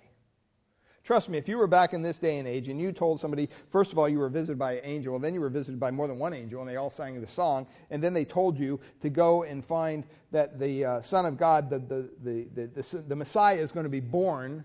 [1.04, 3.50] Trust me, if you were back in this day and age and you told somebody,
[3.68, 5.90] first of all, you were visited by an angel, and then you were visited by
[5.90, 8.80] more than one angel, and they all sang the song, and then they told you
[9.02, 13.16] to go and find that the uh, Son of God, the, the, the, the, the
[13.16, 14.64] Messiah, is going to be born,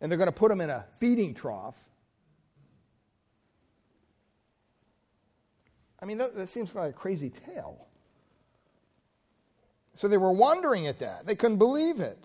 [0.00, 1.76] and they're going to put him in a feeding trough.
[6.02, 7.86] I mean, that, that seems like a crazy tale.
[9.94, 11.26] So they were wondering at that.
[11.26, 12.18] They couldn't believe it.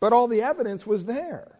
[0.00, 1.58] But all the evidence was there.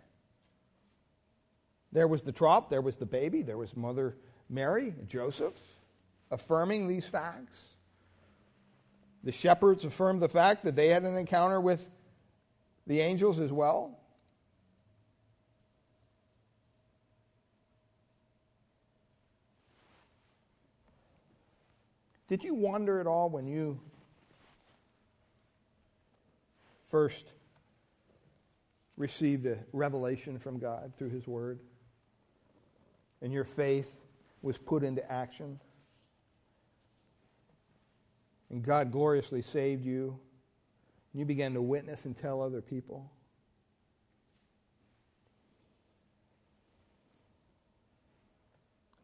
[1.93, 4.17] There was the trough, there was the baby, there was Mother
[4.51, 5.55] Mary, Joseph,
[6.31, 7.65] affirming these facts.
[9.23, 11.81] The shepherds affirmed the fact that they had an encounter with
[12.87, 13.99] the angels as well.
[22.35, 23.79] Did you wonder at all when you
[26.89, 27.27] first
[28.97, 31.61] received a revelation from God through His Word,
[33.23, 33.89] and your faith
[34.43, 35.61] was put into action,
[38.51, 40.19] and God gloriously saved you,
[41.13, 43.13] and you began to witness and tell other people.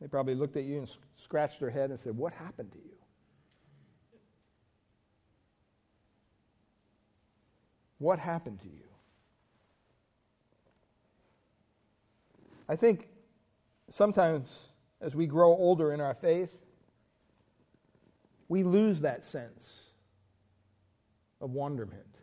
[0.00, 0.90] They probably looked at you and
[1.22, 2.99] scratched their head and said, What happened to you?
[8.00, 8.88] What happened to you?
[12.66, 13.08] I think
[13.90, 14.68] sometimes
[15.02, 16.50] as we grow older in our faith,
[18.48, 19.82] we lose that sense
[21.42, 22.16] of wonderment.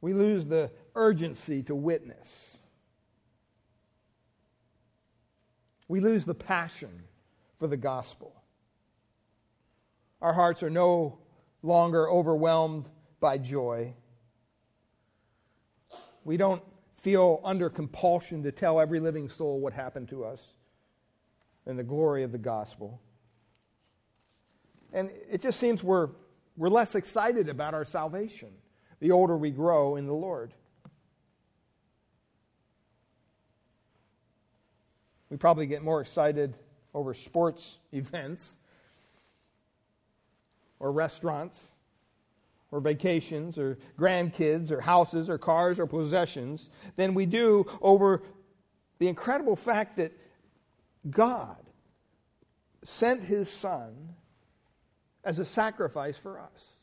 [0.00, 2.58] We lose the urgency to witness.
[5.86, 7.04] We lose the passion
[7.60, 8.34] for the gospel.
[10.20, 11.20] Our hearts are no
[11.62, 12.90] longer overwhelmed
[13.20, 13.94] by joy.
[16.24, 16.62] We don't
[16.98, 20.54] feel under compulsion to tell every living soul what happened to us
[21.66, 23.00] and the glory of the gospel.
[24.92, 26.08] And it just seems we're,
[26.56, 28.50] we're less excited about our salvation
[28.98, 30.54] the older we grow in the Lord.
[35.28, 36.56] We probably get more excited
[36.94, 38.56] over sports events
[40.78, 41.68] or restaurants
[42.70, 48.22] or vacations or grandkids or houses or cars or possessions than we do over
[48.98, 50.12] the incredible fact that
[51.08, 51.56] God
[52.82, 54.14] sent his son
[55.24, 56.76] as a sacrifice for us.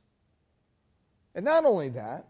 [1.36, 2.28] And not only that,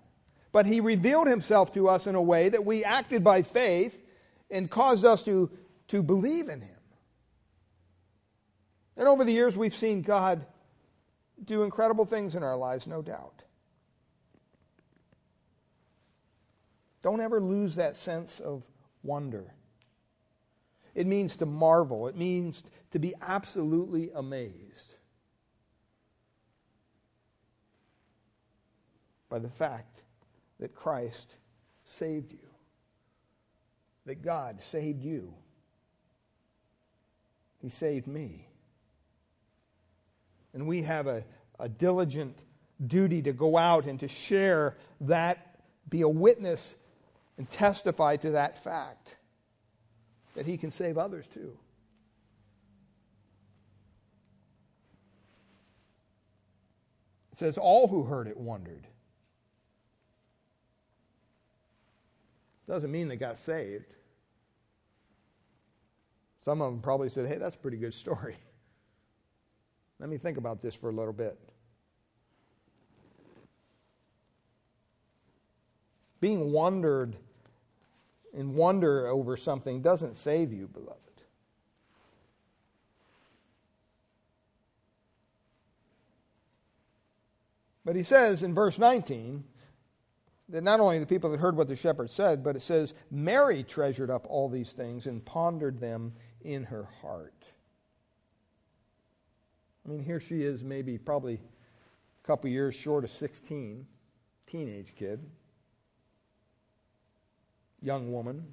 [0.51, 3.97] but he revealed himself to us in a way that we acted by faith
[4.51, 5.49] and caused us to,
[5.87, 6.69] to believe in him.
[8.95, 10.45] And over the years, we've seen God
[11.45, 13.43] do incredible things in our lives, no doubt.
[17.01, 18.63] Don't ever lose that sense of
[19.03, 19.53] wonder.
[20.95, 24.95] It means to marvel, it means to be absolutely amazed
[29.29, 30.01] by the fact
[30.59, 31.35] that Christ
[31.83, 32.47] saved you,
[34.05, 35.33] that God saved you.
[37.59, 38.47] He saved me.
[40.53, 41.23] And we have a,
[41.59, 42.37] a diligent
[42.85, 46.75] duty to go out and to share that, be a witness,
[47.37, 49.15] and testify to that fact
[50.35, 51.57] that He can save others too.
[57.33, 58.87] It says, All who heard it wondered.
[62.67, 63.93] Doesn't mean they got saved.
[66.41, 68.37] Some of them probably said, Hey, that's a pretty good story.
[69.99, 71.37] Let me think about this for a little bit.
[76.19, 77.15] Being wondered
[78.33, 80.99] in wonder over something doesn't save you, beloved.
[87.85, 89.43] But he says in verse 19
[90.49, 93.63] that not only the people that heard what the shepherd said, but it says, Mary
[93.63, 97.45] treasured up all these things and pondered them in her heart.
[99.85, 103.85] I mean, here she is, maybe probably a couple years short of 16,
[104.47, 105.19] teenage kid,
[107.81, 108.45] young woman.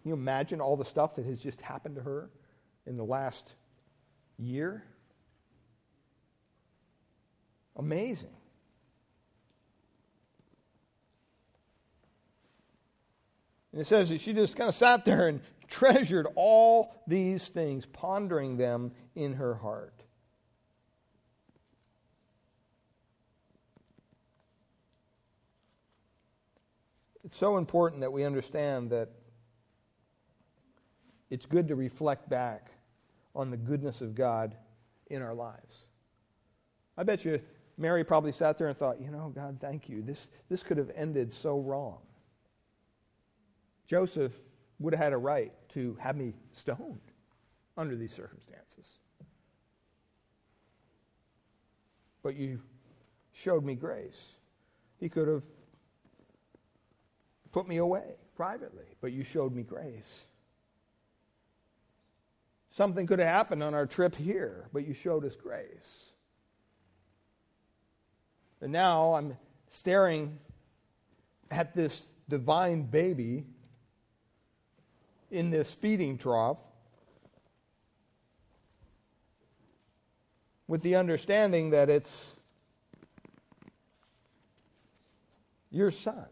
[0.00, 2.30] Can you imagine all the stuff that has just happened to her
[2.86, 3.54] in the last
[4.38, 4.84] year?
[7.76, 8.28] Amazing.
[13.72, 15.40] And it says that she just kind of sat there and
[15.74, 20.04] treasured all these things, pondering them in her heart.
[27.24, 29.08] It's so important that we understand that
[31.28, 32.70] it's good to reflect back
[33.34, 34.54] on the goodness of God
[35.08, 35.86] in our lives.
[36.96, 37.40] I bet you
[37.76, 40.02] Mary probably sat there and thought, you know, God, thank you.
[40.02, 41.98] This, this could have ended so wrong.
[43.88, 44.32] Joseph
[44.78, 47.00] would have had a right to have me stoned
[47.76, 48.86] under these circumstances.
[52.22, 52.60] But you
[53.32, 54.20] showed me grace.
[54.98, 55.42] He could have
[57.52, 60.20] put me away privately, but you showed me grace.
[62.70, 66.04] Something could have happened on our trip here, but you showed us grace.
[68.60, 69.36] And now I'm
[69.70, 70.38] staring
[71.50, 73.44] at this divine baby
[75.30, 76.58] in this feeding trough
[80.68, 82.32] with the understanding that it's
[85.70, 86.26] your son.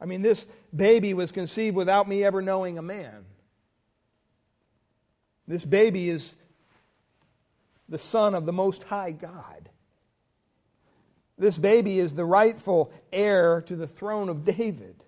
[0.00, 3.24] I mean, this baby was conceived without me ever knowing a man.
[5.46, 6.36] This baby is
[7.88, 9.69] the son of the Most High God.
[11.40, 15.02] This baby is the rightful heir to the throne of David.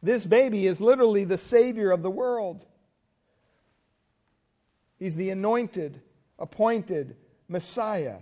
[0.00, 2.64] This baby is literally the Savior of the world.
[4.96, 6.00] He's the anointed,
[6.38, 7.16] appointed
[7.48, 8.18] Messiah.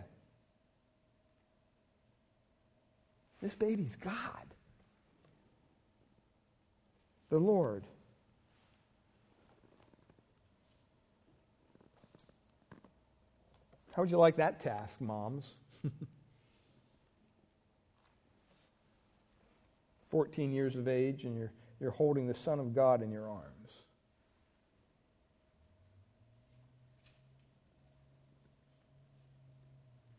[3.43, 4.55] This baby's God,
[7.29, 7.85] the Lord.
[13.93, 15.45] How would you like that task, moms?
[20.11, 23.45] 14 years of age and you're, you're holding the Son of God in your arms.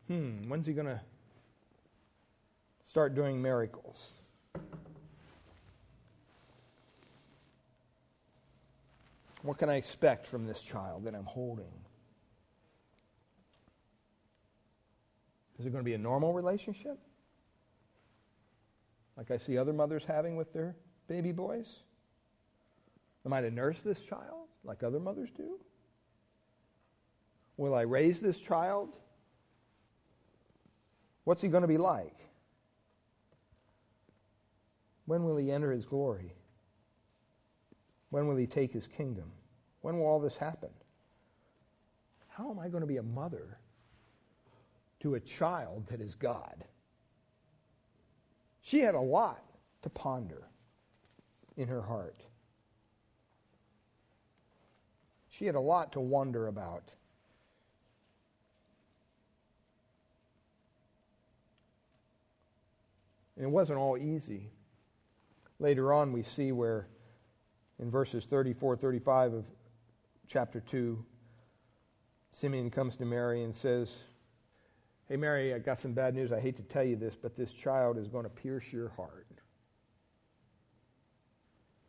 [0.08, 1.00] Hmm, when's he going to
[2.86, 4.10] start doing miracles?
[9.42, 11.72] What can I expect from this child that I'm holding?
[15.58, 16.98] Is it going to be a normal relationship?
[19.20, 20.74] Like I see other mothers having with their
[21.06, 21.68] baby boys?
[23.26, 25.60] Am I to nurse this child like other mothers do?
[27.58, 28.96] Will I raise this child?
[31.24, 32.16] What's he going to be like?
[35.04, 36.32] When will he enter his glory?
[38.08, 39.30] When will he take his kingdom?
[39.82, 40.70] When will all this happen?
[42.40, 43.58] how am I going to be a mother
[45.00, 46.64] to a child that is God?
[48.62, 49.42] She had a lot
[49.82, 50.48] to ponder
[51.56, 52.16] in her heart.
[55.28, 56.92] She had a lot to wonder about.
[63.36, 64.50] And it wasn't all easy.
[65.58, 66.88] Later on, we see where
[67.78, 69.44] in verses 34 35 of
[70.26, 71.02] chapter 2,
[72.30, 74.04] Simeon comes to Mary and says,
[75.10, 76.30] Hey, Mary, I got some bad news.
[76.30, 79.26] I hate to tell you this, but this child is going to pierce your heart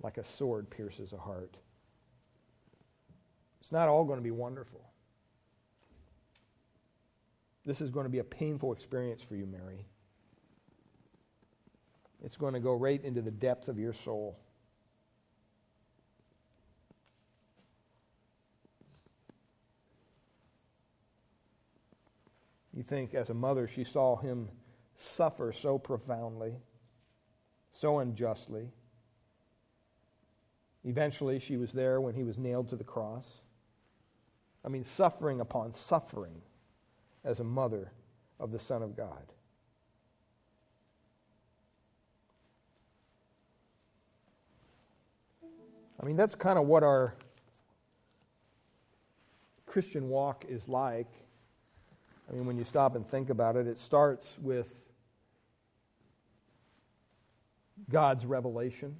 [0.01, 1.55] like a sword pierces a heart.
[3.59, 4.82] It's not all going to be wonderful.
[7.63, 9.86] This is going to be a painful experience for you, Mary.
[12.24, 14.39] It's going to go right into the depth of your soul.
[22.82, 24.49] You think, as a mother, she saw him
[24.95, 26.55] suffer so profoundly,
[27.69, 28.71] so unjustly.
[30.84, 33.27] Eventually, she was there when he was nailed to the cross.
[34.65, 36.41] I mean, suffering upon suffering
[37.23, 37.91] as a mother
[38.39, 39.32] of the Son of God.
[46.01, 47.13] I mean, that's kind of what our
[49.67, 51.21] Christian walk is like
[52.32, 54.67] I mean, when you stop and think about it, it starts with
[57.89, 58.95] God's revelation.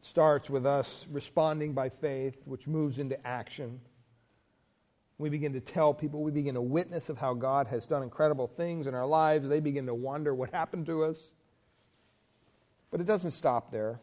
[0.00, 3.80] It starts with us responding by faith, which moves into action.
[5.18, 8.46] We begin to tell people, we begin to witness of how God has done incredible
[8.46, 9.48] things in our lives.
[9.48, 11.32] They begin to wonder what happened to us.
[12.92, 13.98] But it doesn't stop there.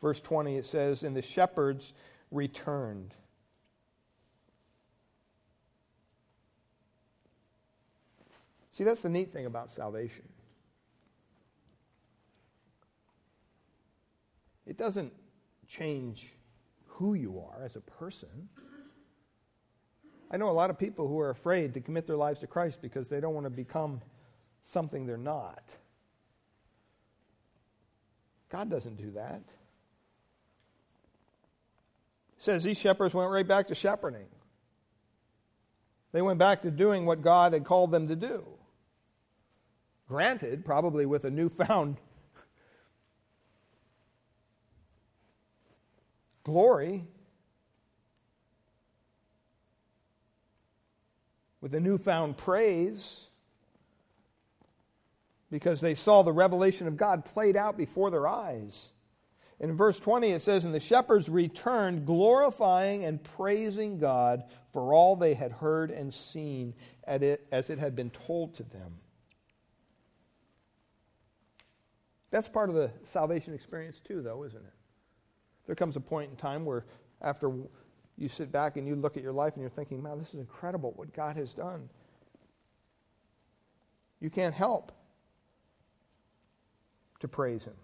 [0.00, 1.92] Verse 20, it says, And the shepherds
[2.30, 3.14] returned.
[8.80, 10.24] See, that's the neat thing about salvation.
[14.66, 15.12] It doesn't
[15.68, 16.32] change
[16.86, 18.48] who you are as a person.
[20.30, 22.78] I know a lot of people who are afraid to commit their lives to Christ
[22.80, 24.00] because they don't want to become
[24.72, 25.62] something they're not.
[28.48, 29.42] God doesn't do that.
[32.34, 34.28] It says these shepherds went right back to shepherding.
[36.12, 38.42] They went back to doing what God had called them to do.
[40.10, 41.96] Granted, probably with a newfound
[46.42, 47.04] glory,
[51.60, 53.28] with a newfound praise,
[55.48, 58.92] because they saw the revelation of God played out before their eyes.
[59.60, 64.42] In verse 20, it says, And the shepherds returned, glorifying and praising God
[64.72, 67.22] for all they had heard and seen as
[67.70, 68.96] it had been told to them.
[72.30, 74.72] That's part of the salvation experience, too, though, isn't it?
[75.66, 76.84] There comes a point in time where,
[77.20, 77.52] after
[78.16, 80.34] you sit back and you look at your life and you're thinking, man, this is
[80.34, 81.88] incredible what God has done.
[84.20, 84.92] You can't help
[87.20, 87.74] to praise Him.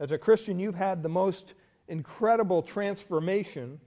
[0.00, 1.54] As a Christian, you've had the most
[1.88, 3.80] incredible transformation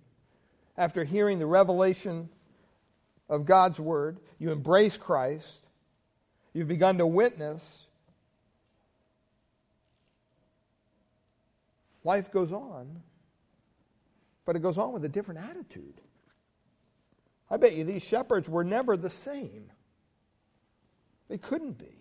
[0.78, 2.30] after hearing the revelation
[3.30, 4.20] of God's Word.
[4.40, 5.68] You embrace Christ.
[6.54, 7.88] You've begun to witness.
[12.04, 13.02] Life goes on,
[14.46, 16.02] but it goes on with a different attitude.
[17.52, 19.72] I bet you these shepherds were never the same.
[21.28, 21.98] They couldn't be.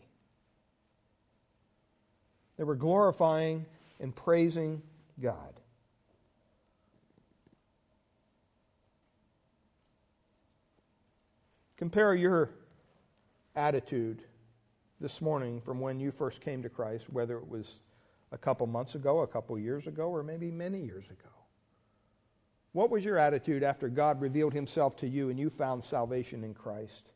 [2.57, 3.67] They were glorifying
[4.01, 4.83] and praising
[5.21, 5.61] God.
[11.77, 12.51] Compare your
[13.55, 14.25] attitude
[15.01, 17.79] this morning from when you first came to Christ, whether it was
[18.33, 21.31] a couple months ago, a couple years ago, or maybe many years ago?
[22.73, 26.55] What was your attitude after God revealed himself to you and you found salvation in
[26.55, 27.09] Christ?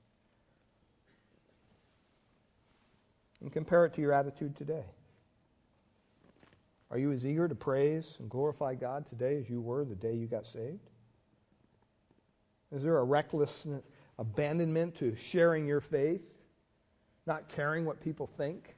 [3.41, 4.85] And compare it to your attitude today.
[6.91, 10.15] Are you as eager to praise and glorify God today as you were the day
[10.15, 10.91] you got saved?
[12.71, 13.67] Is there a reckless
[14.19, 16.23] abandonment to sharing your faith,
[17.27, 18.75] not caring what people think?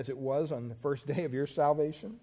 [0.00, 2.16] As it was on the first day of your salvation?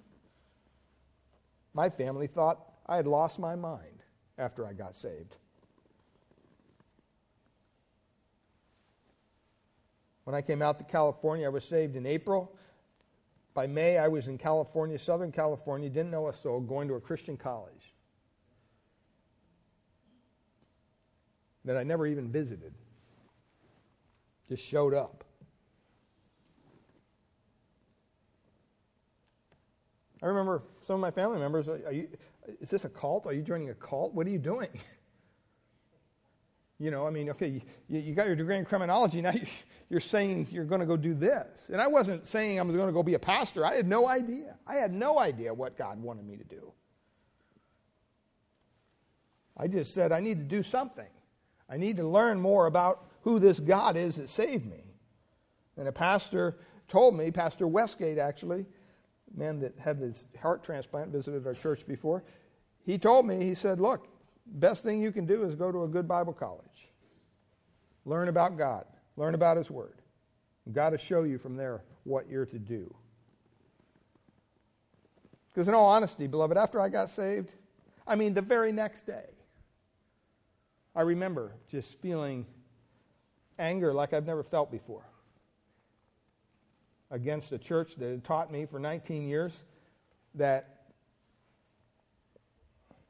[1.76, 4.02] My family thought I had lost my mind
[4.40, 5.38] after I got saved.
[10.24, 12.58] When I came out to California, I was saved in April.
[13.54, 17.00] by May, I was in California, Southern California, didn't know a soul, going to a
[17.00, 17.94] Christian college
[21.64, 22.74] that I never even visited.
[24.50, 25.27] Just showed up.
[30.22, 32.08] I remember some of my family members, are you,
[32.60, 33.26] is this a cult?
[33.26, 34.14] Are you joining a cult?
[34.14, 34.70] What are you doing?
[36.80, 39.34] You know, I mean, okay, you, you got your degree in criminology, now
[39.90, 41.70] you're saying you're going to go do this.
[41.72, 43.66] And I wasn't saying I was going to go be a pastor.
[43.66, 44.56] I had no idea.
[44.68, 46.72] I had no idea what God wanted me to do.
[49.58, 51.08] I just said, I need to do something.
[51.68, 54.84] I need to learn more about who this God is that saved me.
[55.78, 58.66] And a pastor told me, Pastor Westgate actually,
[59.38, 62.24] man that had this heart transplant, visited our church before,
[62.86, 64.08] he told me, he said, Look,
[64.46, 66.92] best thing you can do is go to a good Bible college.
[68.06, 68.86] Learn about God,
[69.18, 70.02] learn about His Word.
[70.72, 72.94] God will show you from there what you're to do.
[75.50, 77.54] Because, in all honesty, beloved, after I got saved,
[78.06, 79.26] I mean, the very next day,
[80.96, 82.46] I remember just feeling
[83.60, 85.07] anger like I've never felt before
[87.12, 89.54] against a church that had taught me for 19 years
[90.36, 90.78] that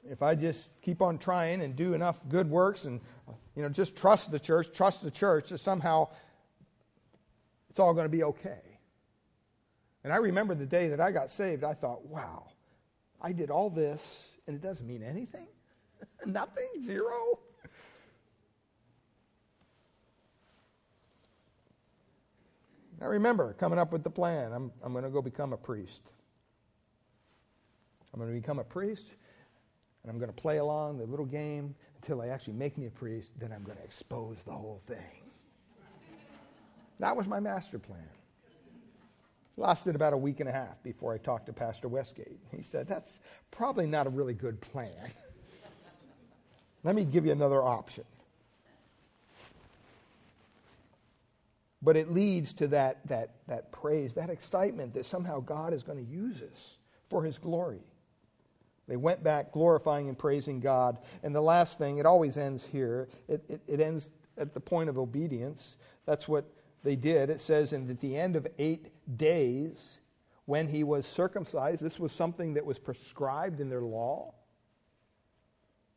[0.10, 3.02] if I just keep on trying and do enough good works and
[3.56, 6.08] you know just trust the church, trust the church, that somehow
[7.70, 8.62] it's all going to be okay.
[10.04, 12.48] And I remember the day that I got saved, I thought, wow,
[13.22, 14.02] I did all this
[14.48, 15.48] and it doesn't mean anything?
[16.26, 16.70] Nothing?
[16.82, 17.40] Zero?
[23.02, 24.54] I remember coming up with the plan.
[24.54, 26.12] I'm, I'm going to go become a priest.
[28.14, 29.06] I'm going to become a priest
[30.04, 32.90] and I'm going to play along the little game until they actually make me a
[32.90, 33.32] priest.
[33.38, 35.22] Then I'm going to expose the whole thing.
[37.00, 38.08] That was my master plan.
[39.58, 42.40] Lasted about a week and a half before I talked to Pastor Westgate.
[42.56, 43.20] He said, That's
[43.52, 45.12] probably not a really good plan.
[46.84, 48.06] Let me give you another option.
[51.82, 56.04] But it leads to that, that, that praise, that excitement that somehow God is going
[56.04, 56.78] to use us
[57.10, 57.82] for his glory.
[58.88, 60.98] They went back glorifying and praising God.
[61.22, 64.90] And the last thing, it always ends here, it, it, it, ends at the point
[64.90, 65.78] of obedience.
[66.06, 66.46] That's what
[66.84, 67.30] they did.
[67.30, 69.98] It says, and at the end of eight days,
[70.46, 74.34] when he was circumcised, this was something that was prescribed in their law.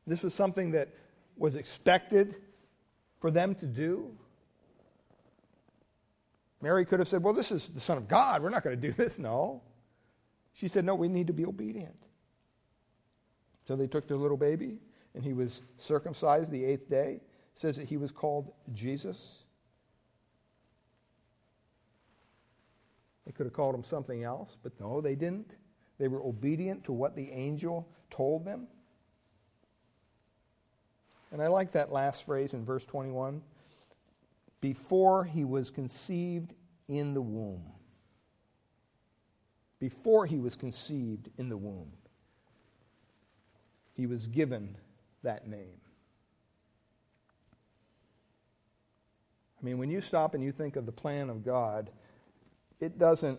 [0.06, 0.88] This was something that
[1.36, 2.36] was expected
[3.20, 4.16] for them to do.
[6.60, 8.42] Mary could have said, Well, this is the Son of God.
[8.42, 9.18] We're not going to do this.
[9.18, 9.62] No.
[10.52, 11.96] She said, No, we need to be obedient.
[13.66, 14.78] So they took their little baby,
[15.14, 17.20] and he was circumcised the eighth day.
[17.22, 19.16] It says that he was called Jesus.
[23.24, 25.52] They could have called him something else, but no, they didn't.
[25.98, 28.66] They were obedient to what the angel told them.
[31.32, 33.40] And I like that last phrase in verse 21
[34.60, 36.54] before he was conceived
[36.88, 37.64] in the womb.
[39.78, 41.92] Before he was conceived in the womb
[44.00, 44.76] he was given
[45.22, 45.78] that name.
[49.60, 51.90] I mean, when you stop and you think of the plan of God,
[52.80, 53.38] it doesn't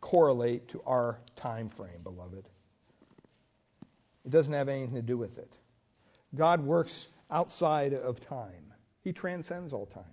[0.00, 2.48] correlate to our time frame, beloved.
[4.24, 5.52] It doesn't have anything to do with it.
[6.34, 8.71] God works outside of time.
[9.02, 10.04] He transcends all time.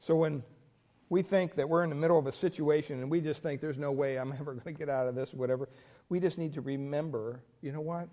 [0.00, 0.42] So when
[1.08, 3.78] we think that we're in the middle of a situation and we just think there's
[3.78, 5.68] no way I'm ever going to get out of this, whatever,
[6.08, 8.08] we just need to remember you know what?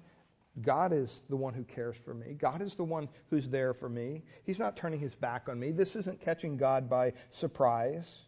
[0.61, 2.33] God is the one who cares for me.
[2.33, 4.23] God is the one who's there for me.
[4.43, 5.71] He's not turning his back on me.
[5.71, 8.23] This isn't catching God by surprise.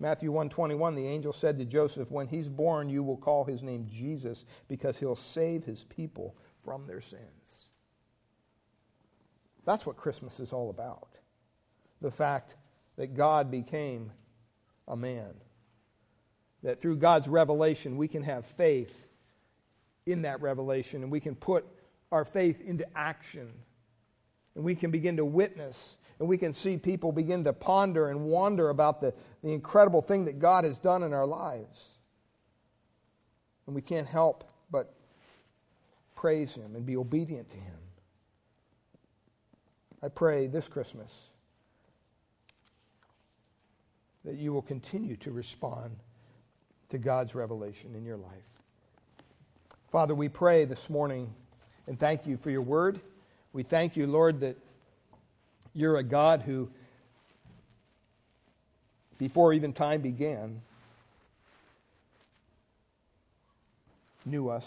[0.00, 3.86] Matthew 121 the angel said to Joseph when he's born you will call his name
[3.88, 6.34] Jesus because he'll save his people
[6.64, 7.68] from their sins.
[9.66, 11.08] That's what Christmas is all about.
[12.00, 12.54] The fact
[12.96, 14.10] that God became
[14.88, 15.34] a man
[16.62, 18.94] that through God's revelation, we can have faith
[20.06, 21.66] in that revelation and we can put
[22.12, 23.50] our faith into action.
[24.54, 28.20] And we can begin to witness and we can see people begin to ponder and
[28.20, 31.88] wonder about the, the incredible thing that God has done in our lives.
[33.66, 34.94] And we can't help but
[36.14, 37.78] praise Him and be obedient to Him.
[40.02, 41.28] I pray this Christmas
[44.26, 45.96] that you will continue to respond
[46.90, 48.30] to God's revelation in your life.
[49.90, 51.32] Father, we pray this morning
[51.86, 53.00] and thank you for your word.
[53.54, 54.58] We thank you, Lord, that
[55.74, 56.68] you're a God who
[59.18, 60.62] before even time began,
[64.24, 64.64] knew us,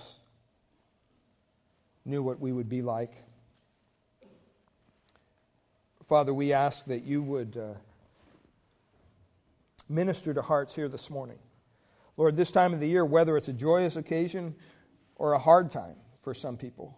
[2.05, 3.11] knew what we would be like.
[6.07, 7.73] Father, we ask that you would uh,
[9.89, 11.39] minister to hearts here this morning.
[12.17, 14.53] Lord, this time of the year, whether it's a joyous occasion
[15.15, 16.95] or a hard time for some people,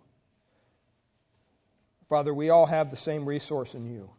[2.10, 4.10] Father, we all have the same resource in you.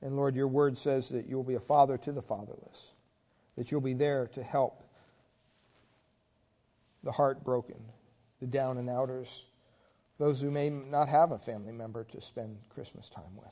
[0.00, 2.92] And Lord, your word says that you'll be a father to the fatherless,
[3.56, 4.82] that you'll be there to help
[7.04, 7.80] the heartbroken,
[8.40, 9.44] the down and outers,
[10.18, 13.50] those who may not have a family member to spend Christmas time with.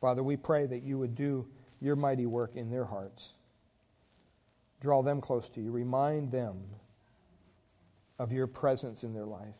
[0.00, 1.46] Father, we pray that you would do
[1.80, 3.34] your mighty work in their hearts.
[4.80, 5.70] Draw them close to you.
[5.70, 6.62] Remind them
[8.18, 9.54] of your presence in their life.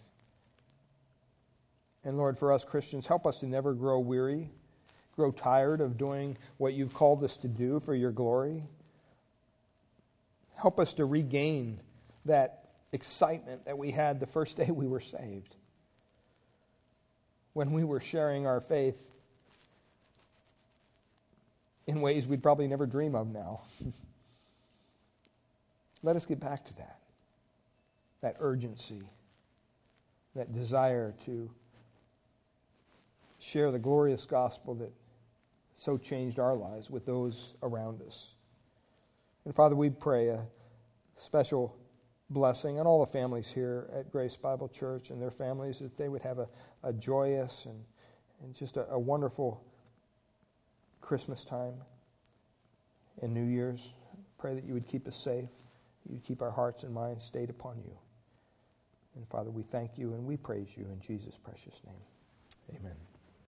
[2.05, 4.51] And Lord, for us Christians, help us to never grow weary,
[5.17, 8.65] grow tired of doing what you've called us to do for your glory.
[10.57, 11.81] Help us to regain
[12.27, 15.57] that excitement that we had the first day we were saved.
[17.55, 18.97] When we were sharing our faith
[21.87, 23.63] in ways we'd probably never dream of now.
[26.03, 26.99] Let us get back to that.
[28.21, 29.03] That urgency,
[30.35, 31.51] that desire to
[33.45, 34.91] share the glorious gospel that
[35.77, 38.35] so changed our lives with those around us.
[39.45, 40.47] And Father, we pray a
[41.19, 41.77] special
[42.31, 46.09] blessing on all the families here at Grace Bible Church and their families that they
[46.09, 46.49] would have a,
[46.83, 47.85] a joyous and,
[48.43, 49.63] and just a, a wonderful
[51.03, 51.75] Christmas time
[53.21, 53.93] and New Year's.
[54.39, 55.51] Pray that you would keep us safe.
[56.09, 57.93] You'd keep our hearts and minds stayed upon you.
[59.17, 62.79] And Father, we thank you and we praise you in Jesus' precious name.
[62.81, 63.14] Amen.